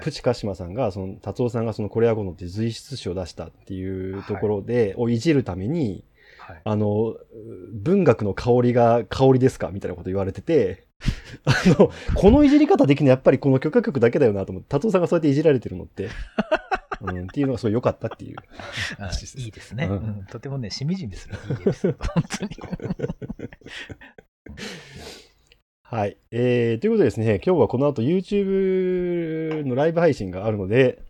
[0.00, 6.06] プチカシマさんが、その、達夫さんがそのコレアゴノって随筆誌を出したっていうところで、をいじるために、
[6.38, 6.60] はい。
[6.64, 7.16] あの、
[7.74, 10.83] 文学の香りが香りですかみたいなこと言われてて、
[11.44, 16.08] あの、このいじり方できるのやっぱりこの許可局だけだよなと思って、達夫さんがそうやっていじられてるのって、
[17.00, 18.36] うん、っていうのがすごい良かったっていう。
[18.98, 22.50] あ いいですね、ううんんとてもね、しみじみするいいエピソード、本当に。
[25.82, 26.16] はい。
[26.30, 31.02] えー、ということでですね、今日はこの後 YouTube のライブ配信があるので、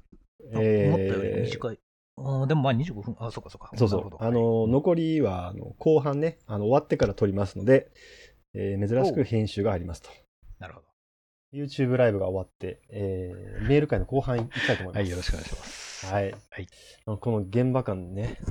[0.53, 1.79] あ思ったよりえー短い。
[2.17, 3.71] あでもまあ25分、あ、そうかそうか。
[3.77, 4.11] そうそう。
[4.19, 7.91] あの、残りは、あの、後半ね、あの、終わってから撮りますので、
[8.55, 10.11] えー珍しく編集がありますと。
[10.59, 10.87] なるほど。
[11.53, 15.03] YouTube ライブが終わって、えーメール会の後半行きたいと思います。
[15.03, 16.07] はい、よろしくお願いします。
[16.07, 16.31] はい。
[16.51, 16.69] はい
[17.19, 18.39] この現場感ね。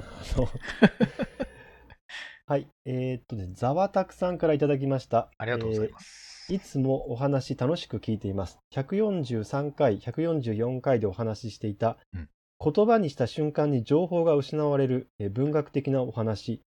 [2.46, 2.68] はい。
[2.86, 5.32] えーっとね、ざわたくさんからいただきました。
[5.38, 6.54] ありがとうございます。
[6.54, 8.60] いつもお話楽しく聞いています。
[8.74, 12.30] 143回、144回でお話ししていた、うん
[12.66, 16.64] 言葉にした瞬間に情報が失われるえ文学的なお話、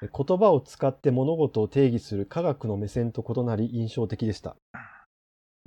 [0.00, 4.56] 言葉を使って物事を定義する科学の目線と異なり印象的でした。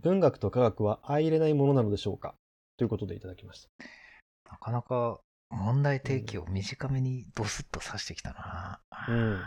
[0.02, 2.36] 文学と科学は相入れないものなのでしょうか？
[2.78, 3.70] ということでいただきました。
[4.52, 8.80] なかなか問題提起を短めにドスッと指してきたな。
[9.10, 9.40] うん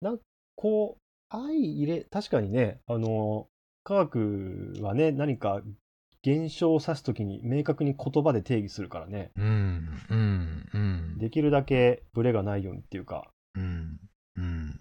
[0.00, 0.20] なん
[0.54, 1.00] こう、
[1.30, 3.48] 相入れ、確かにね、あの、
[3.82, 5.62] 科学はね、何か
[6.22, 11.18] 現象を指すときに明確に言葉で定義するからね、うん、うん、うん。
[11.18, 14.00] できるだけブレがないようにっていうか、うん、
[14.36, 14.80] うん。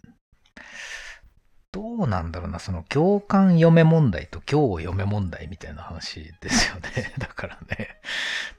[1.71, 7.13] どうなんだろうな、その行間読め問題と行を読め問題みたいな話ですよね。
[7.19, 7.99] だからね、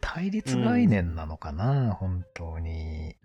[0.00, 3.16] 対立概念なのかな、本当に。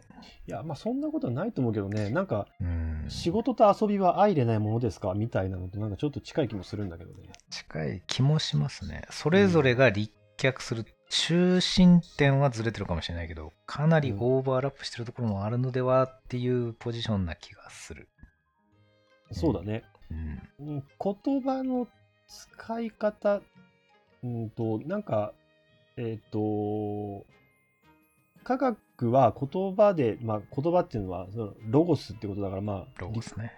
[0.48, 3.06] いや、まあそんなことはないと思うけどね、なんかうん。
[3.10, 5.14] 仕事と遊びは相入れないものですか？
[5.14, 7.30] みたいなのとなんかちょっと近い気もするんだけどね。
[7.50, 9.04] 近い気もしますね。
[9.10, 18.08] それぞれが立脚する中心点はずれてるかもしれないけど、かなりオーバーラップしてるところもあるのではっていうポジションな気がする。
[19.32, 19.84] そうだね。
[20.10, 20.68] うん。
[20.68, 21.90] うん言葉の
[22.28, 23.42] 使い方、
[24.24, 25.34] うんと、なんか、
[25.98, 27.26] えっ、と、
[28.46, 33.52] 科学は言葉で、まあ言葉っていうのはそのロゴスってことだから、まあ、ロゴスね。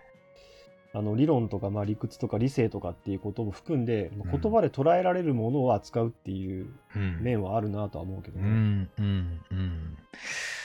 [0.95, 7.23] あの理論とか、まあ、理屈とか理性とかっていうことも含んで、言葉で捉えられるものを扱うっていううん。
[7.23, 8.43] 面はあるなとは思うけどね。
[8.45, 9.97] うん、うん、うん。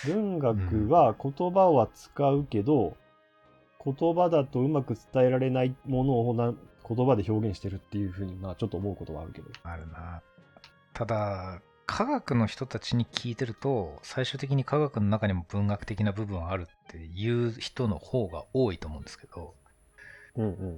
[0.04, 2.94] 文学は言葉を扱うけど、
[3.82, 6.52] 言葉だとうまく伝えられないものをな
[6.86, 9.48] 言葉で表現してるっていうふうに、まあ、ちょっと思うことはあるけど。
[9.62, 10.20] あるな。
[10.92, 19.54] ただ、科学の人たちに聞いてると、最終的に科学の中にも文学的な部分あるっていう人の方が多いと思うんですけど。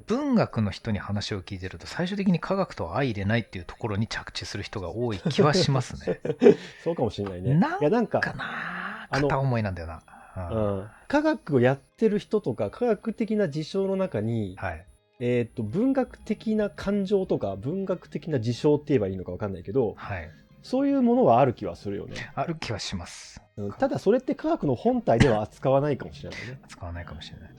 [0.07, 6.21] 文学の人に話を聞いてると、最終的に科学とは相入れないっていうところに着地する人が多い気はしますね。
[6.83, 7.55] そうかもしれないね。
[7.55, 10.03] なんいや、なんか、かな片思いなんだよな。
[10.51, 14.87] ううんん、科学をやってる人とか、科学的な事象の中に、はい。
[15.19, 20.31] えっ、と、文学的な感情とか、文学的な事象って言えばいいのかわかんないけど、はい。
[20.63, 22.31] そういうものはある気はするよね。
[22.35, 23.43] ある気はします。
[23.57, 26.59] うんただ、それって科学の本体では扱わないかもしれないね。
[26.69, 27.51] 使わないかもしれない。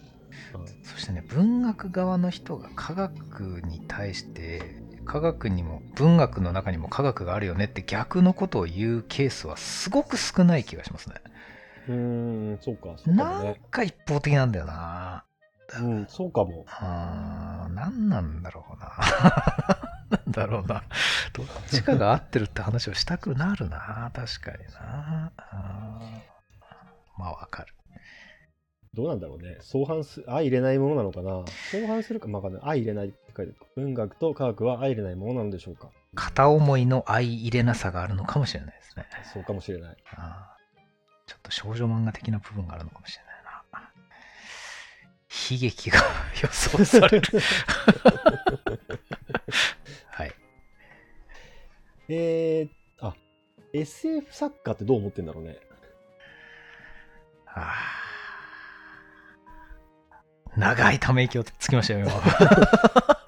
[0.53, 4.61] うんそしてね、文学側の人が科学に対して、
[5.05, 11.15] 科学にも、文学の中にも科学があるよねって逆のことを言うケースはすごく少ない気がしますね。
[11.87, 13.61] うーん、そうか、そうかもなんね。
[13.71, 15.23] か一方的なんだよな。
[15.79, 16.65] うん、そうかも。
[16.67, 18.91] あー何なんだろうな。
[20.09, 20.83] なんだろうな。
[21.33, 24.11] どっちかが合ってるって話をしたくなるな。
[24.13, 25.31] 確かにな。
[25.37, 27.73] あーまあわかる。
[28.93, 29.57] どうなんだろうね。
[29.61, 31.45] 相反す、相入れないものなのかな。
[31.71, 33.71] 相反するか、まあ、わかんない相入れないって書いてある。
[33.75, 35.91] 文学と科学は相入れないものなのでしょうか。
[36.13, 39.05] 片思いの相入れなさがあるのかもしれないですね。
[39.33, 39.97] そうかもしれない。
[40.15, 40.61] あー
[41.25, 43.63] ちょっと少女漫画的な部分があるのかもしれないな。
[45.49, 46.01] 悲劇が
[46.43, 47.39] 予想される。
[50.11, 50.33] はい。
[52.09, 53.15] えー、あ、
[53.71, 55.57] SF 作家ってどう思ってんだろうね。
[57.45, 58.00] あー
[60.57, 62.11] 長いため息をつきましたよ、今。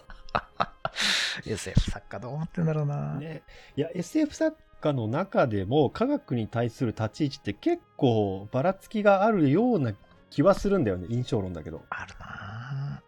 [1.45, 3.15] SF 作家どう思ってんだろうな。
[3.15, 3.43] ね。
[3.75, 9.93] いや、SF 作家の中でも科学に対する立ち位置って結構ばらつきがあるような
[10.29, 11.07] 気はするんだよね。
[11.09, 11.83] 印象論だけど。
[11.89, 13.01] あるな。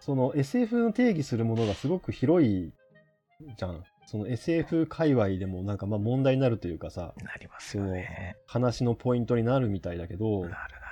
[0.00, 2.72] その SF の定義するものがすごく広い
[3.56, 3.82] じゃん。
[4.06, 8.36] その SF 界隈でもなんかまあ問題になるというかさ、なりますよね。
[8.46, 10.83] 話のポイントになるみたいだけどなる、なる。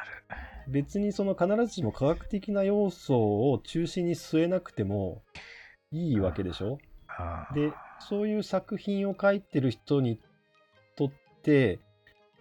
[0.72, 5.22] 別にその必ずしも科学的な要素を中心に据えなくても
[5.90, 6.78] いいわけでしょ？
[7.54, 10.18] で、そういう作品を書いてる人に
[10.96, 11.10] とっ
[11.42, 11.78] て、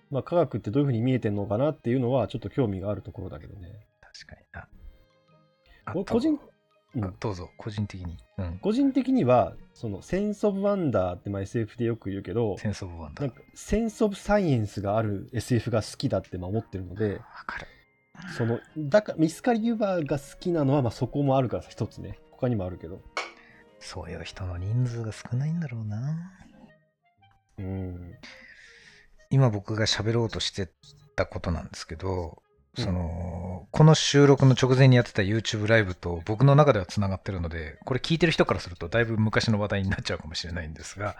[0.09, 3.85] まあ科学ってどういうふうに見えてんのかなっていうのはちょっと興味があるところだけどね。
[3.99, 4.41] 確かに
[5.95, 6.03] な。
[6.05, 6.39] 個人、
[7.19, 8.17] どうぞ、個人的に。
[8.37, 8.59] うん。
[8.59, 13.33] 個人的には、その sense of wonder ってまあ SF でよく言うけど、 sense of wonder。
[13.55, 17.67] sense of science がある SF が好きだってまあ思ってるので、わかる。
[18.37, 22.19] そのだからミスカリ・ユーバーが好きなのはまあそこもあるから一つね。
[22.31, 23.01] 他にもあるけど。
[23.79, 26.31] そういう人の人数が少ないんだろうな。
[27.57, 28.13] うん。
[29.29, 30.69] 今僕が喋ろうとして
[31.15, 32.41] たことなんですけど、
[32.77, 32.83] うん。
[32.83, 41.15] その、この収録の直前にやってた YouTube ライブと僕の中ではつながってるので、これ聞いてる人からするとだいぶ昔の話題になっちゃうかもしれないんですが、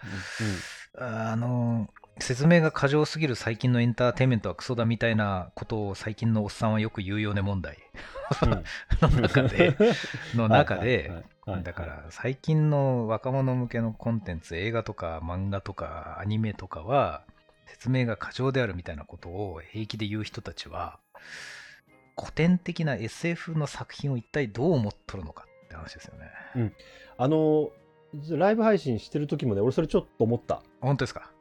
[0.97, 1.87] あの、
[2.21, 7.77] 説明が過剰すぎる最近のエンターテインメントはクソだみたいなことを最近のおっさんはよく言うよね問題。
[8.43, 8.63] うん。
[9.01, 9.77] の中で、
[10.36, 11.12] の中で、
[11.63, 17.23] だから最近の若者向けのコンテンツ、映画とか漫画とかアニメとかは
[17.65, 20.99] 説明が過剰であるみたいなことを平気で言う人たちは
[22.19, 26.13] 古典的な SF の作品を一体どう思っとるのかって話ですよ
[26.55, 26.73] ね。
[27.17, 27.71] あの
[28.29, 30.62] ライブ配信してる時もね俺それちょっと思った。
[30.81, 31.31] 本当ですか？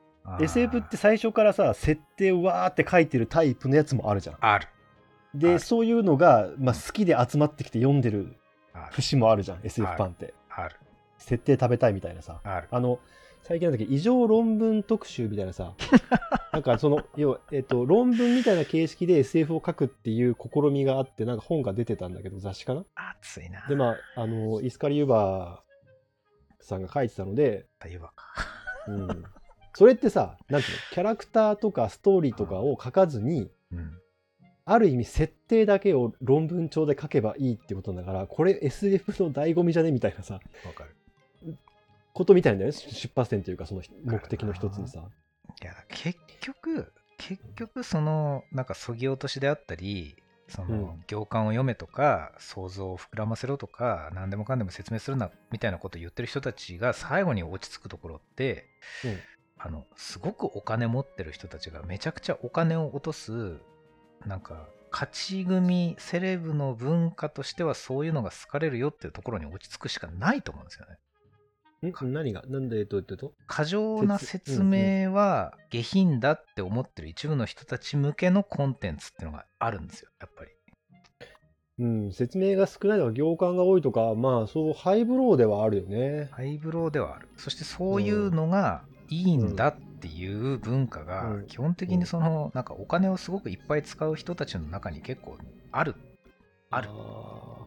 [0.41, 4.69] SF って最初からさ設定をわーって書いてるタイプのやつもあるじゃんある。
[5.35, 8.37] でそういうのが、まあ、好きで集まってきて読んでる。
[8.93, 10.77] 節もあるじゃん SF ファンってある。
[11.19, 12.69] 設定食べたいみたいなさある。
[12.71, 12.99] あの
[13.43, 15.75] 最近なんだっけ異常論文特集みたいなさ
[16.53, 23.67] なんかその要は、えっと、論文みたいな形式で SF を書くっていう試みがあってなんか本が出てたんだけど雑誌かな熱いな。
[23.69, 28.27] でまああのイスカリ・ユーバーさんが書いてたので、言うわか。
[28.87, 29.25] うん、
[29.75, 30.83] それってさなんていうの？
[30.93, 33.93] キャラクターとかストーリーとかを書かずにうん。
[34.67, 39.91] ある意味設定だけを論文帳で書けばいいってことだからこれ SF の醍醐味じゃね？
[39.91, 40.41] みたいなさわ
[40.73, 40.95] かる。
[42.13, 42.73] ことみたいなね？
[42.73, 45.01] 出発点というかその目的の一つにさ。
[45.63, 50.17] いや、結局、結局、その、なんか、そぎ落としであったり、
[50.49, 58.69] その、うん行間を読めとか、想像を膨らませろとか、何でもかんでも説明するな、みたいなことを言ってる人たちが最後に落ち着くところって、
[59.05, 59.19] うん
[59.63, 63.59] あの、すごくお金持ってる人たちがめちゃくちゃお金を落とす、
[64.27, 70.97] なんか、勝ち組、セレブの文化としてはそういうのが好かれるよっていうところに落ち着くしかないと思うんですよね。
[71.91, 72.43] ん何が？
[72.49, 72.81] なんで？
[72.81, 73.15] えっとえっと？
[73.15, 80.51] えっと過剰な説明は下品だって思ってる一部の人たち向けのコンテンツっていうのがあるんですよ、やっぱり。
[81.79, 86.29] うん、説明が少ないとか行間が多いとかまあそうハイブローではあるよね。
[86.33, 87.29] ハイブローではある。
[87.37, 95.37] そしてそういうのがいいんだっていう文化がうん基本的にそのなんかお金をすごくいっぱい使う人たちの中に結構
[95.73, 95.95] ある。
[96.71, 97.61] あるー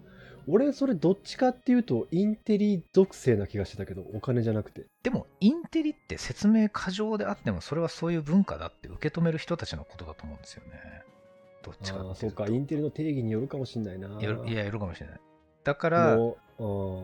[0.46, 4.88] 俺それどっちかっていうとインテリ属性な気がしてたけどお金じゃなくて。
[5.02, 11.04] でもインテリって説明過剰であってもそれはそういう文化だって受け止める人たちのことだと思うんですよね。
[11.64, 12.20] どっちかって。
[12.20, 14.20] そうかインテリの定義によるかもしんないな。
[14.20, 15.22] いや、やるかもしれない。
[15.64, 16.18] だから、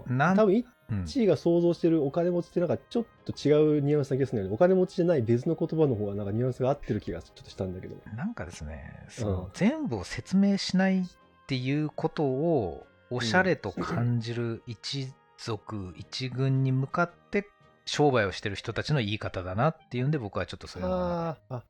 [0.07, 7.95] なん多分イうんッチーが想像してるお金持ちってなんかちょっと違うニュアンスな気がするんだけどお金持ちじゃない別の言葉の方がなんかニュアンスが合ってる気がちょっとしたんだけど。
[8.15, 11.05] なんかですね、そのうん全部を説明しないっ
[11.47, 17.47] ていうことをおしゃれと感じる一族、一軍に向かって
[17.85, 21.63] 商売をしてる人たちの言い方だなっていうんで僕はちょっとそういうのがあーあ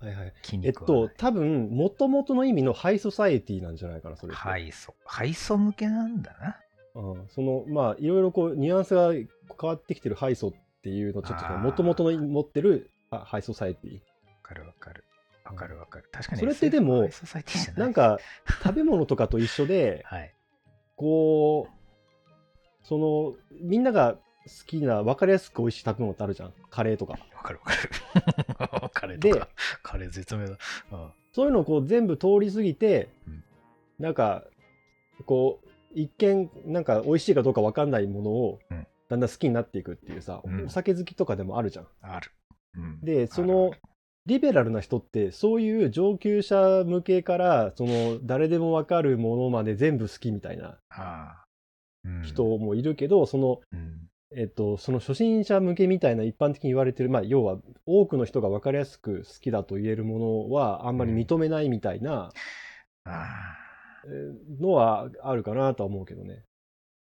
[0.00, 0.32] はいはい。
[0.62, 4.34] えっと多分もともとの意味のハイソサエティなんじゃないかなそれ。
[4.34, 4.94] ハイソ。
[5.04, 6.56] ハイソ向けなんだな。
[6.96, 9.26] うん、そのまあいろいろこうニュアンスが変
[9.62, 14.00] わってきてるハイソっていうのちょっともともとの持ってるあハイソサエティわ
[14.42, 15.04] かるわかる。
[15.44, 16.08] わかるわかる。
[16.10, 16.40] 確かに。
[16.40, 17.08] それってでも
[17.76, 18.18] なん、か
[18.64, 20.34] 食べ物とかと一緒で はい。
[20.96, 24.20] こうそのみんなが好
[24.66, 28.90] きな分かりやすく美味しい食べ物ってあるじゃんカレーとかわかるわかる。
[28.94, 29.48] カレーとでか。
[29.82, 30.58] カレー絶妙だ。
[30.92, 33.44] うんそういうのをこう全部通り過ぎて、うん
[33.98, 34.44] なんか
[35.24, 35.65] こう
[35.96, 38.86] 一見なんか美味しいかどうか分かんないものをうん。
[39.08, 40.66] だんだん好きになっていくっていうさ、うん。
[40.66, 41.86] お酒好きとかでもあるじゃん。
[42.02, 42.30] ある。
[42.76, 43.00] うん。
[43.00, 43.72] でその
[44.26, 51.44] リベラルな人ってそういう上級者向けからその誰でも分かるものまで全部好きみたいなああ
[52.04, 52.22] うん。
[52.22, 54.08] 人もいるけど、そのうん。
[54.32, 62.32] えっと、その初心者向けみたいな一般的に言われてる、まあ、要は多くの人が分かりやすく好きだと言えるものはあんまり認めないみたいな
[64.60, 66.44] のはあるかなとは思うけどね。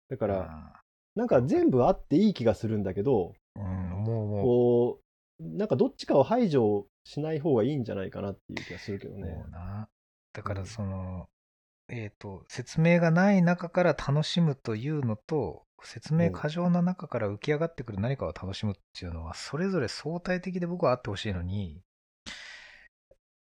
[0.08, 0.82] だあから、
[1.14, 5.00] なんか全部あっていい気がするんだけど、こ
[5.40, 9.44] う、なんかどっちかを排除しない方がいいんじゃないかなっていう気がするけどね。
[10.32, 10.66] だからうん。
[10.66, 11.26] その、
[11.88, 21.80] えっ、と、説明がない中から楽しむというのと、説明過剰な中から浮き上がってくる何かを楽しむっていうのは、それぞれ相対的で僕はあってほしいのに、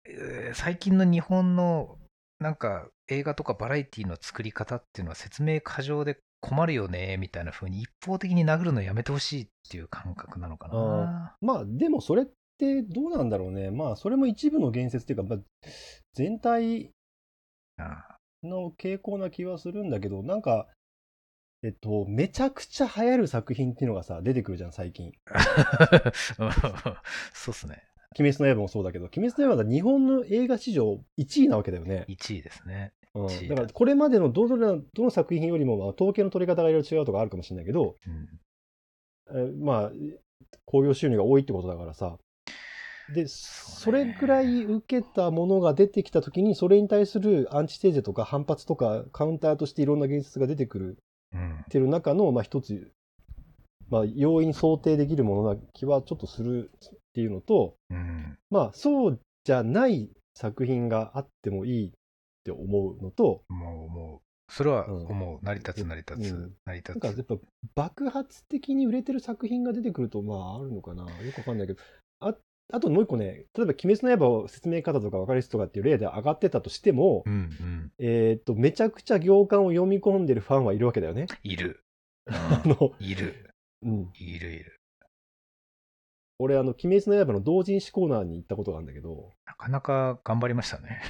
[0.05, 1.99] えー最近の日本の
[2.41, 11.37] なんか映画とかバラエティの作り方っていうのは説明過剰で困るよねみたいな風に一方的に殴るのやめてほしいっていう感覚なのかな。
[11.41, 12.27] まあでもそれっ
[12.59, 13.71] てどうなんだろうね。
[13.71, 15.39] まあそれも一部の言説っていうか、まあ、
[16.15, 16.91] 全体
[17.79, 20.67] あの傾向な気はするんだけど、なんか、
[21.63, 25.13] えっと、めちゃくちゃ流行る作品っていうのがさ、出てくるじゃん、最近。
[27.33, 27.85] そうっすね。
[28.19, 32.05] 鬼滅の刃もそうだけど、鬼滅の刃が日本の映画史上1位なわけだよね。
[32.09, 32.93] 1位ですね。
[33.15, 38.29] うん、1位だからこれまでのどのどの作品よりも、まあ、統計の取り方がいろいろ違うとかあるかもしれないけど、うん。
[39.31, 39.93] えーまあ、
[40.65, 42.19] 興行収入が多いってことだからさ。
[43.15, 50.99] で、それぐらい受けたものが出てきたときに、それに対するアンチテーゼとか反発とかカウンターとしていろんな言説が出てくる
[51.35, 52.93] うんってる中の、まあ、一つ、
[53.91, 58.39] まあ、容易に想定できるものな気はちょっとするっていうのと、うん。
[58.51, 61.93] まあ、そうじゃない作品があってもいい
[62.43, 65.45] って思うのと、もう、もう、それはうん思う。
[65.45, 66.95] 成り立つ、成り立つうん、成り立つ。
[66.95, 67.37] なんかやっぱ
[67.75, 71.05] 爆発的に売れてる作品が出てくると、まああるのかな。
[71.05, 71.81] よくわかんないけど。
[72.21, 72.35] あ
[72.73, 77.93] あともう一個ね、例えば鬼滅の刃を説明方とか分かりやすとかっていう例で上がってたとしても、うんうん。
[77.99, 81.27] えっと、めちゃくちゃ行間を読み込んでるファンはいるわけだよね。
[81.43, 81.85] いる。
[82.27, 83.51] あの、いる。
[83.83, 84.11] うん。
[84.19, 84.81] いるいる。
[86.43, 91.01] 俺、あの、鬼滅の刃の同人誌コーナーに行ったことがあるんだけど、なかなか頑張りましたね。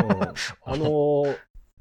[0.00, 1.36] うんあのー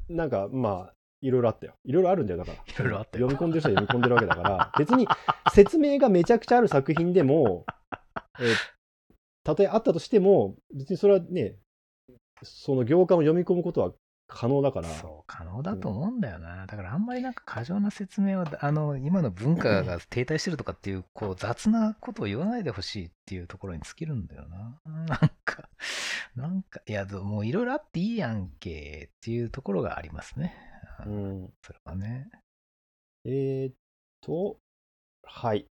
[0.09, 1.73] なんか、まあ、いろいろあったよ。
[1.85, 2.57] いろいろあるんだよ、だから。
[2.57, 5.07] いろいろあったよ読み込んでる人は読み込んでるわけだから、別に
[5.53, 7.65] 説明がめちゃくちゃある作品でも、
[8.39, 8.55] えー
[9.43, 11.55] たとえあったとしても、別にそれはね、
[12.43, 13.91] その行間を読み込むことは
[14.33, 16.65] 可能だから、そう、可能だと思うんだよな。
[16.65, 24.79] だからあんまりなんか過剰な説明は、あの、今の文化が停滞してるとかっていう、こう、雑なことを言わないでほしいっていうところに尽きるんだよな。
[24.85, 25.07] なん
[25.43, 25.69] か、
[26.35, 30.55] なんか、いや、でももういろいろあっていいやんけっていうところがありますね。
[31.05, 31.53] ううんん。
[31.61, 32.29] それはね。
[33.25, 33.75] えーっ
[34.21, 34.57] と、
[35.23, 35.67] はい。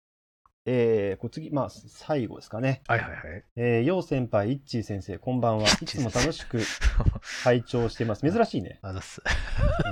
[0.70, 2.82] えー、これ次、まあ、最後ですかね。
[2.86, 3.44] はいはいはい。
[3.56, 5.64] えー、よう先輩、いっちー先生、こんばんは。
[5.64, 6.60] いつも楽しく
[7.42, 8.30] 拝聴しています。
[8.30, 8.78] 珍しいね。
[8.82, 9.22] あざっす。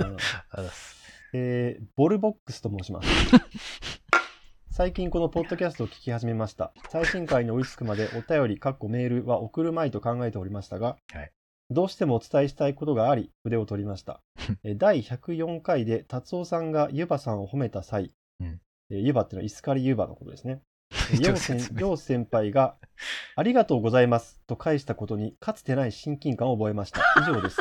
[0.01, 0.17] うん
[0.51, 0.95] あざっす。
[1.33, 3.09] えーボルボックスと申します。
[4.69, 6.71] 最近このポッドキャストを聞き始めました。
[6.89, 11.31] 最新回に追いつくまでお便り、かっこメールは送るまいと考えておりましたが、はい
[11.69, 14.21] どうしてもお伝えしたいことがあり、筆を取りました。
[14.63, 20.61] えー第104回で達夫さんがユバさんを褒めた際、うんえーユバっていうのはイスカリユバのことですね。
[21.13, 22.77] 一応ヨウ先先輩が、
[23.35, 27.01] ありがとうございますと返したことに、かつてない親近感を覚えました。
[27.21, 27.57] 以上です。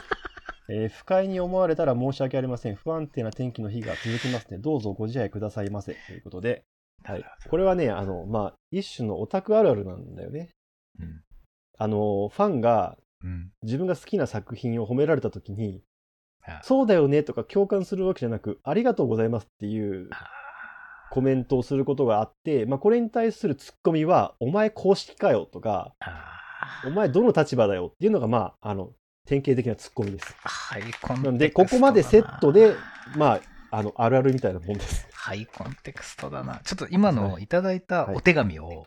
[0.68, 2.74] えー不快に思われたら申し訳ありません。
[2.74, 5.94] 不安定な天気の日が続きますので、どうぞご自愛くださいませ。
[6.06, 6.64] ということで、
[7.04, 7.24] はい。
[7.48, 10.50] これはね、あの、まあ、一種のオタクあるあるなんだよね。
[10.98, 11.22] うん。
[11.78, 13.50] あの、ファンがうん。
[13.62, 15.82] 自分が好きな作品を褒められたときに、
[16.44, 20.28] あそうだよねとか共感するわけじゃなく、ありがとうございますっていうあ
[21.10, 28.90] コメントをすることがあって、まあ、これに対するツッコミは、お前公式かよとか、あお前どの立場だよっていうのが、まあ、あの、
[29.26, 30.36] 典型的なツッコミです。
[30.42, 31.30] ハイコンテクストだな。
[31.32, 32.74] んで、ここまでセットで、
[33.16, 33.40] ま
[33.70, 35.08] あ、あの、あるあるみたいなもんです。
[35.12, 36.60] ハイコンテクストだな。
[36.64, 37.44] ちょっと今のはい。
[37.44, 38.86] いただいたお手紙を、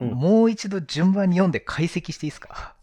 [0.00, 0.10] うん。
[0.10, 2.74] もう一度順番に読んで解析していいですか？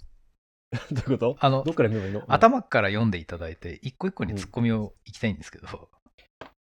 [0.92, 1.38] どういうこと？
[1.40, 2.24] あのどっから見ればいいの？
[2.28, 5.90] 頭から読んでいただいて、一個一個にツッコミをいきたいんですけど、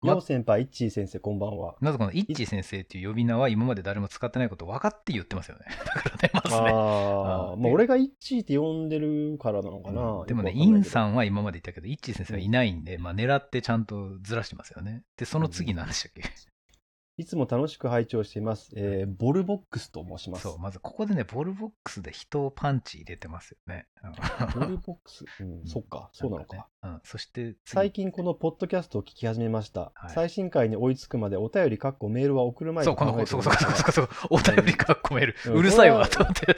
[0.08, 1.76] よう先輩、いっちー先生、こんばんは。
[1.82, 5.66] なぜこのイッチー先生っていう呼び名は今まで誰も使ってないこと分かって言ってますよね。
[5.84, 6.70] だからね、まずね。
[6.70, 10.02] ああ、まあ、俺がいっちーって呼んでるからなのかな。
[10.02, 15.02] うんでもね、インさんは今まで言ったけど、イッチー先生はいないんで、まあ狙ってちゃんとずらしてますよね。
[15.18, 16.22] で、その次何でしたっけ、
[17.20, 18.72] いつも楽しく拝聴しています。
[18.74, 20.44] えーボルボックスと申します。
[20.44, 23.86] そう、まずここでね、ボールボックスで人をパンチ入れてますよね。
[24.54, 26.56] ボルボックス、 うん、そっか、そうなのか。
[26.56, 29.92] ねうん、そして次最近このポッドキャストを聞き始めました。
[29.94, 35.34] はい最新回に追いつくまでお便りかっこメールは送る前そう、この子、そうそうそうそうそう、お便りかっこめる。
[35.46, 36.56] うんうるさいわ、と思って。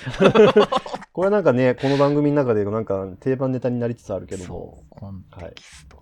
[1.12, 6.01] これはなんかね、この番組の中でなんか定番ネタになりつつあるけどそも、う、コンテキストな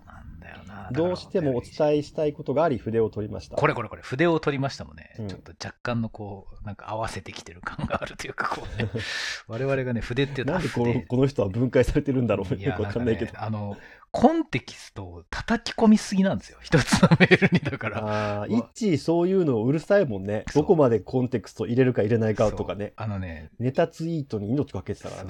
[0.51, 0.89] だよな。
[0.91, 3.55] どうしてもおえ伝えしたいことがあり筆を取りました。
[3.55, 5.15] これこれこれ、筆を取りましたもんね。
[5.19, 8.89] うんちょっと若干のこう、なんか合わせてきてる感があるというか、こうね、
[9.47, 13.31] 我々がね、筆っていうとなんでこの筆この人は分解されてるんだろうよくわかんないけど。
[13.35, 13.77] あの、
[14.11, 16.59] コンテキストを叩き込みすぎなんですよ。
[16.63, 17.97] 一つのメールにだから。
[17.99, 20.43] ああ、一致そういうのうるさいもんね。
[20.53, 22.93] どこまでコンテクスト入れるか入れないかとかね。
[22.97, 25.29] あのね、ネタツイートに命かけてたからね。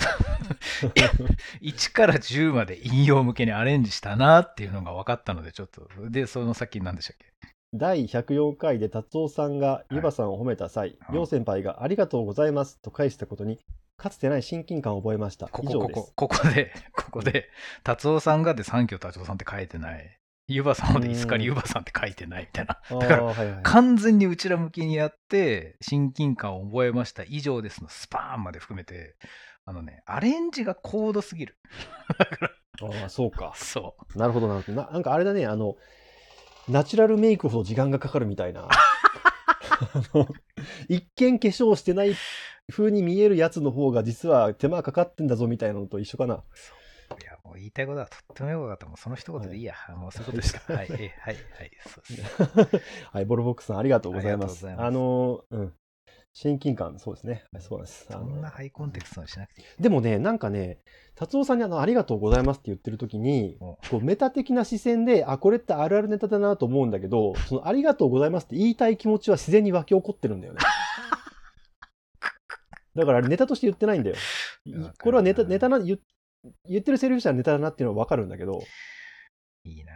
[1.61, 5.87] 1 から10まで引用向けにアレンジしたなっていうのが分かったので、ちょっと。
[6.09, 7.31] で、その先何でしたっけ？
[7.73, 13.59] 第104回で達夫さんがゆばさんを褒めた際、はい陽先輩がありがとうございますと返したことに、
[14.01, 15.47] かつてない親近感を覚えました。
[15.47, 15.79] ここ。
[15.79, 17.49] ここ、ここで、 ここで、
[17.83, 20.17] 達夫さんがで、サンキュー達夫さんって書いてない。
[20.47, 22.81] ゆばさんまでいつかりゆばさんって書いてないみたいな。
[22.89, 27.23] あだから完全にうちら向きにやって、親近感を覚えました。
[27.27, 29.15] 以上ですのスパーンまで含めて、
[29.65, 31.57] あのね、アレンジが高度すぎる。
[32.81, 33.53] あーそうか。
[33.55, 34.81] そなるほどなるほど。
[34.81, 35.75] ななんかあれだね、あの、
[36.67, 38.67] ナチュラルメイクほど時間がかかるみたいな。
[39.93, 40.27] あの
[40.87, 42.15] 一見化粧してない
[42.69, 46.35] 風に見えるやつの方が実は手間かかってんだぞみたいなのと一緒かな。
[46.35, 46.41] う。
[47.21, 48.85] いや、もう言いたいことはとってもよかった。
[48.85, 49.75] もうその一言でいいや。
[49.95, 50.73] もうそういうことでした。
[50.73, 52.81] はい、えはい、はい、そうです。
[53.11, 54.47] はい、ボルボックスさんありがとうございます。
[54.47, 55.73] ありがとうございますあの、うん。
[56.33, 57.43] 親近感、そうですね。
[57.51, 58.07] はいそうなんです。
[58.09, 59.67] そんなハイコンテクストにしなくていい。
[59.81, 60.79] でもね、なんかね、
[61.15, 70.59] 達夫さんにあのありがとうございますって言ってる時に、おこうメタ的な視線で、あ、これってあるあるネタだなと思うんだけど、そのありがとうございますって言いたい気持ちは自然に湧き起こってるんだよね。
[72.95, 74.15] だからネタとして言ってないんだよ。
[75.01, 75.99] これはネタ、ネタな、言
[76.67, 78.63] 言ってるセリフじゃネタだなっていうのはわかるんだけど、
[79.63, 79.93] いいな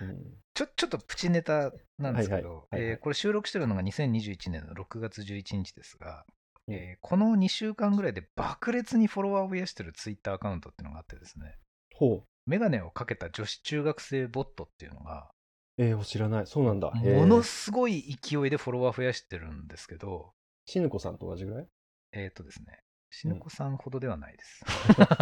[0.00, 2.66] うんちょ、ちょっとプチネタなんですけど、
[3.00, 6.24] これ収録してるのが2021年の6月11日ですが、
[6.66, 11.54] うんえーこの2週間ぐらいで爆裂にフォロワーを増やしてるツイッターアカウントっていうのがあってですね、
[11.94, 15.30] ほメガネをかけた女子中学生ボットっていうのが、
[15.78, 15.82] う。
[15.84, 16.46] えー、知らない。
[16.48, 16.90] そうなんだ。
[16.90, 20.32] ものすごい勢いでフォロワー増やしてるんですけど、
[20.66, 21.66] しぬこさんと同じぐらい？
[22.12, 22.80] えっ、とですね、
[23.10, 24.64] しのこさんほどではないです。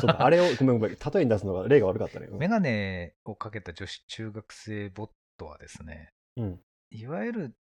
[0.01, 0.97] そうか、 あれを、ごめんごめん。
[0.97, 2.29] 例えに出すのが例が悪かったね。
[2.31, 6.61] メガネをかけた女子中学生ボットはですね、うん。
[6.91, 7.57] いわゆる、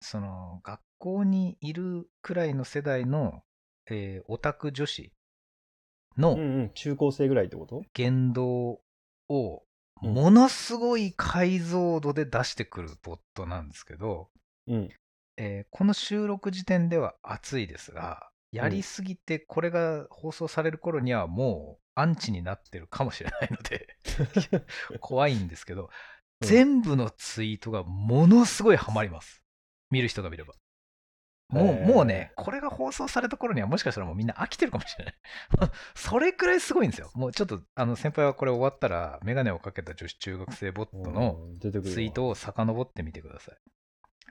[0.00, 3.42] その、学校にいるくらいの世代の、
[3.90, 5.12] えーオタク女子
[6.16, 6.70] のうんうん。
[6.74, 7.82] 中高生ぐらいってこと？
[7.94, 8.80] 言動
[9.28, 9.62] を、
[10.00, 14.30] うんものすごい解像度で出してくるボットなんですけど、
[14.68, 14.88] うん。
[15.36, 23.96] えーこの収録時点では熱いですが、やりすぎてこれが放送される頃にはもうアンチになってるかもしれないので、
[25.00, 25.88] 怖いんですけど、うん
[26.40, 29.42] 全部のツイートがものすごいハマります。
[29.90, 30.54] 見る人が見れば。
[31.50, 35.14] もう、もうね、これが放送された頃にはもしかしたらもうみんな飽きてるかもしれない。
[35.96, 37.10] それくらいすごいんですよ。
[37.14, 41.48] もうちょっと、あの、先輩はこれ終わったら、メガネをかけた女子中学生ボットの
[41.82, 43.58] ツイートを遡ってみてください。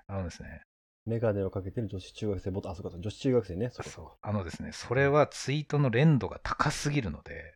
[0.06, 0.62] あのですね、
[1.08, 3.70] メガネをかけてる女子中学生ボタン、あ、そうか、女子中学生ね。
[3.70, 4.12] そうかそそう。
[4.22, 7.56] あのですね、それはツイートの連度が高すぎるので、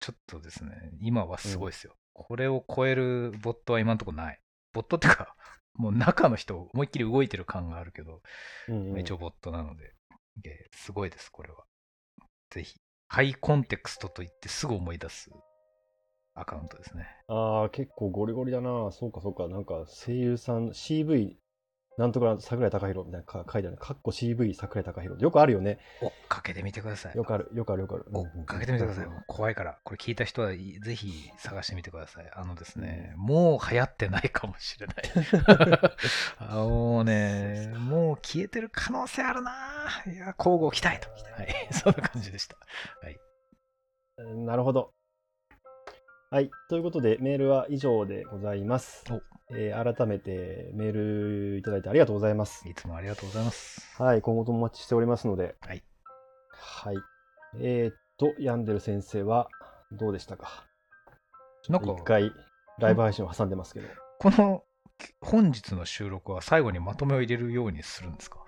[0.00, 1.96] ちょっとですね、今はすごいですよ。
[2.12, 4.40] これを超えるボットは今のところない。
[4.72, 5.34] ボットっていうか、
[5.74, 8.22] もう中の人思いっきり動いてる感があるけど、
[8.68, 9.94] うんうん一応ボットなので、
[10.44, 11.64] えーすごいです、これは。
[12.50, 15.30] ぜひ、ハイコンテクストと言ってすぐ思い出す
[16.34, 17.06] アカウントですね。
[17.28, 18.90] ああ、結構ゴリゴリだな。
[18.90, 19.48] そうか、そうか。
[19.48, 21.36] なんか声優さん、CV、
[21.98, 23.76] なんとか桜井貴弘みたいなか書いてある。
[23.76, 25.22] かっこ CV 桜井貴弘。
[25.22, 25.78] よくあるよね。
[26.00, 27.16] 追っかけてみてください。
[27.16, 28.06] よくある、よくある、よくある。
[28.10, 29.06] 追っかけてみてください。
[29.26, 29.78] 怖いから。
[29.84, 30.56] これ聞いた人はぜ
[30.94, 32.30] ひ探してみてください。
[32.34, 34.96] あのですね、もう流行ってないかもしれない。
[36.38, 39.52] あもうね、もう消えてる可能性あるな。
[40.06, 41.10] いや、交互期待と。
[41.10, 42.56] はい、そんな感じでした。
[43.02, 43.18] はい。
[44.18, 44.92] うんなるほど。
[46.32, 46.50] はい。
[46.70, 49.04] ということで、メールは以上でございます。
[49.10, 49.20] お
[49.54, 52.66] えー改めてメールいただいてありがとうございます。
[52.66, 54.02] いつもありがとうございます。
[54.02, 54.22] はい。
[54.22, 55.56] 今後ともお待ちしておりますので。
[55.60, 55.84] はい。
[56.54, 56.96] はい。
[57.60, 59.48] えーっと、ヤンデル先生は
[59.92, 60.64] どうでしたか？
[61.68, 62.32] なんか一、回
[62.78, 63.88] ライブ配信を挟んでますけど。
[64.18, 64.64] この
[65.20, 68.41] 本日の収録は最後にまとめを入れるようにするんですか？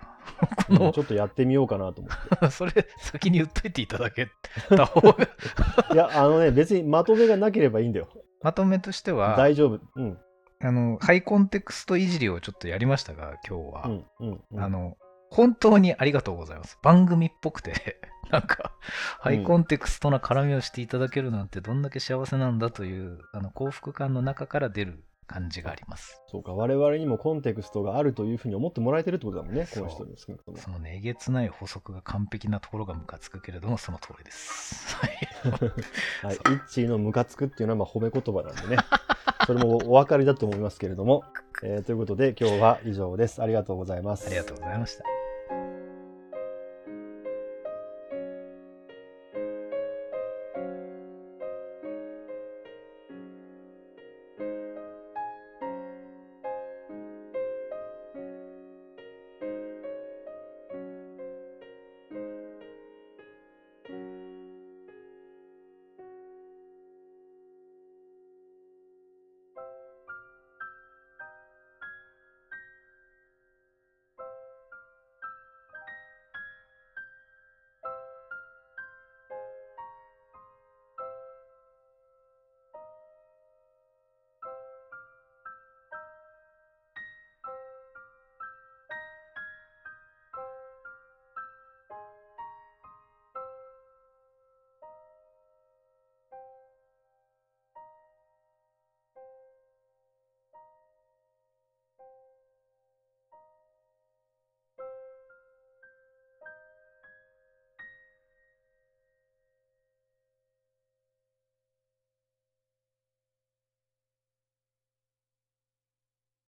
[0.77, 2.09] こう ちょっとやってみようかなと思
[2.47, 4.29] っそれ先に言っといていただけ
[4.69, 5.23] た方がて。
[5.93, 8.07] いや、あのね、別にまとめがなければいいんだよ。
[8.41, 9.79] まとめとしては大丈夫。
[9.95, 10.17] うん。
[10.61, 14.05] あのハイコンテクストいじりをちょっとやりましたが今日は、うん。
[14.19, 14.41] うん。
[14.51, 14.97] うんあの
[15.31, 17.99] 本当にありがとうございます番組っぽくて
[18.31, 18.71] なんか
[19.19, 26.21] ハイコンテクストな絡みをしていただけるなんてどんだけ幸せなんだというあの幸福感の中から出る感じがあります。
[26.27, 30.57] そうか、我々にもコンテクストがあるというふうに思ってもらえてるってことだもんね、この人に少なくとも。
[30.57, 34.95] そのねえげつない補足が完璧なところがムカつくけれどもその通りです。
[34.97, 35.11] はい。
[36.23, 38.81] はい、イッチーのムカつくっていうのはまあ褒め言葉なんでね、
[39.45, 41.23] それもお分かりだと思いますけれども、
[41.63, 43.41] えーということで今日は以上です。
[43.41, 44.27] ありがとうございます。
[44.27, 45.24] ありがとうございました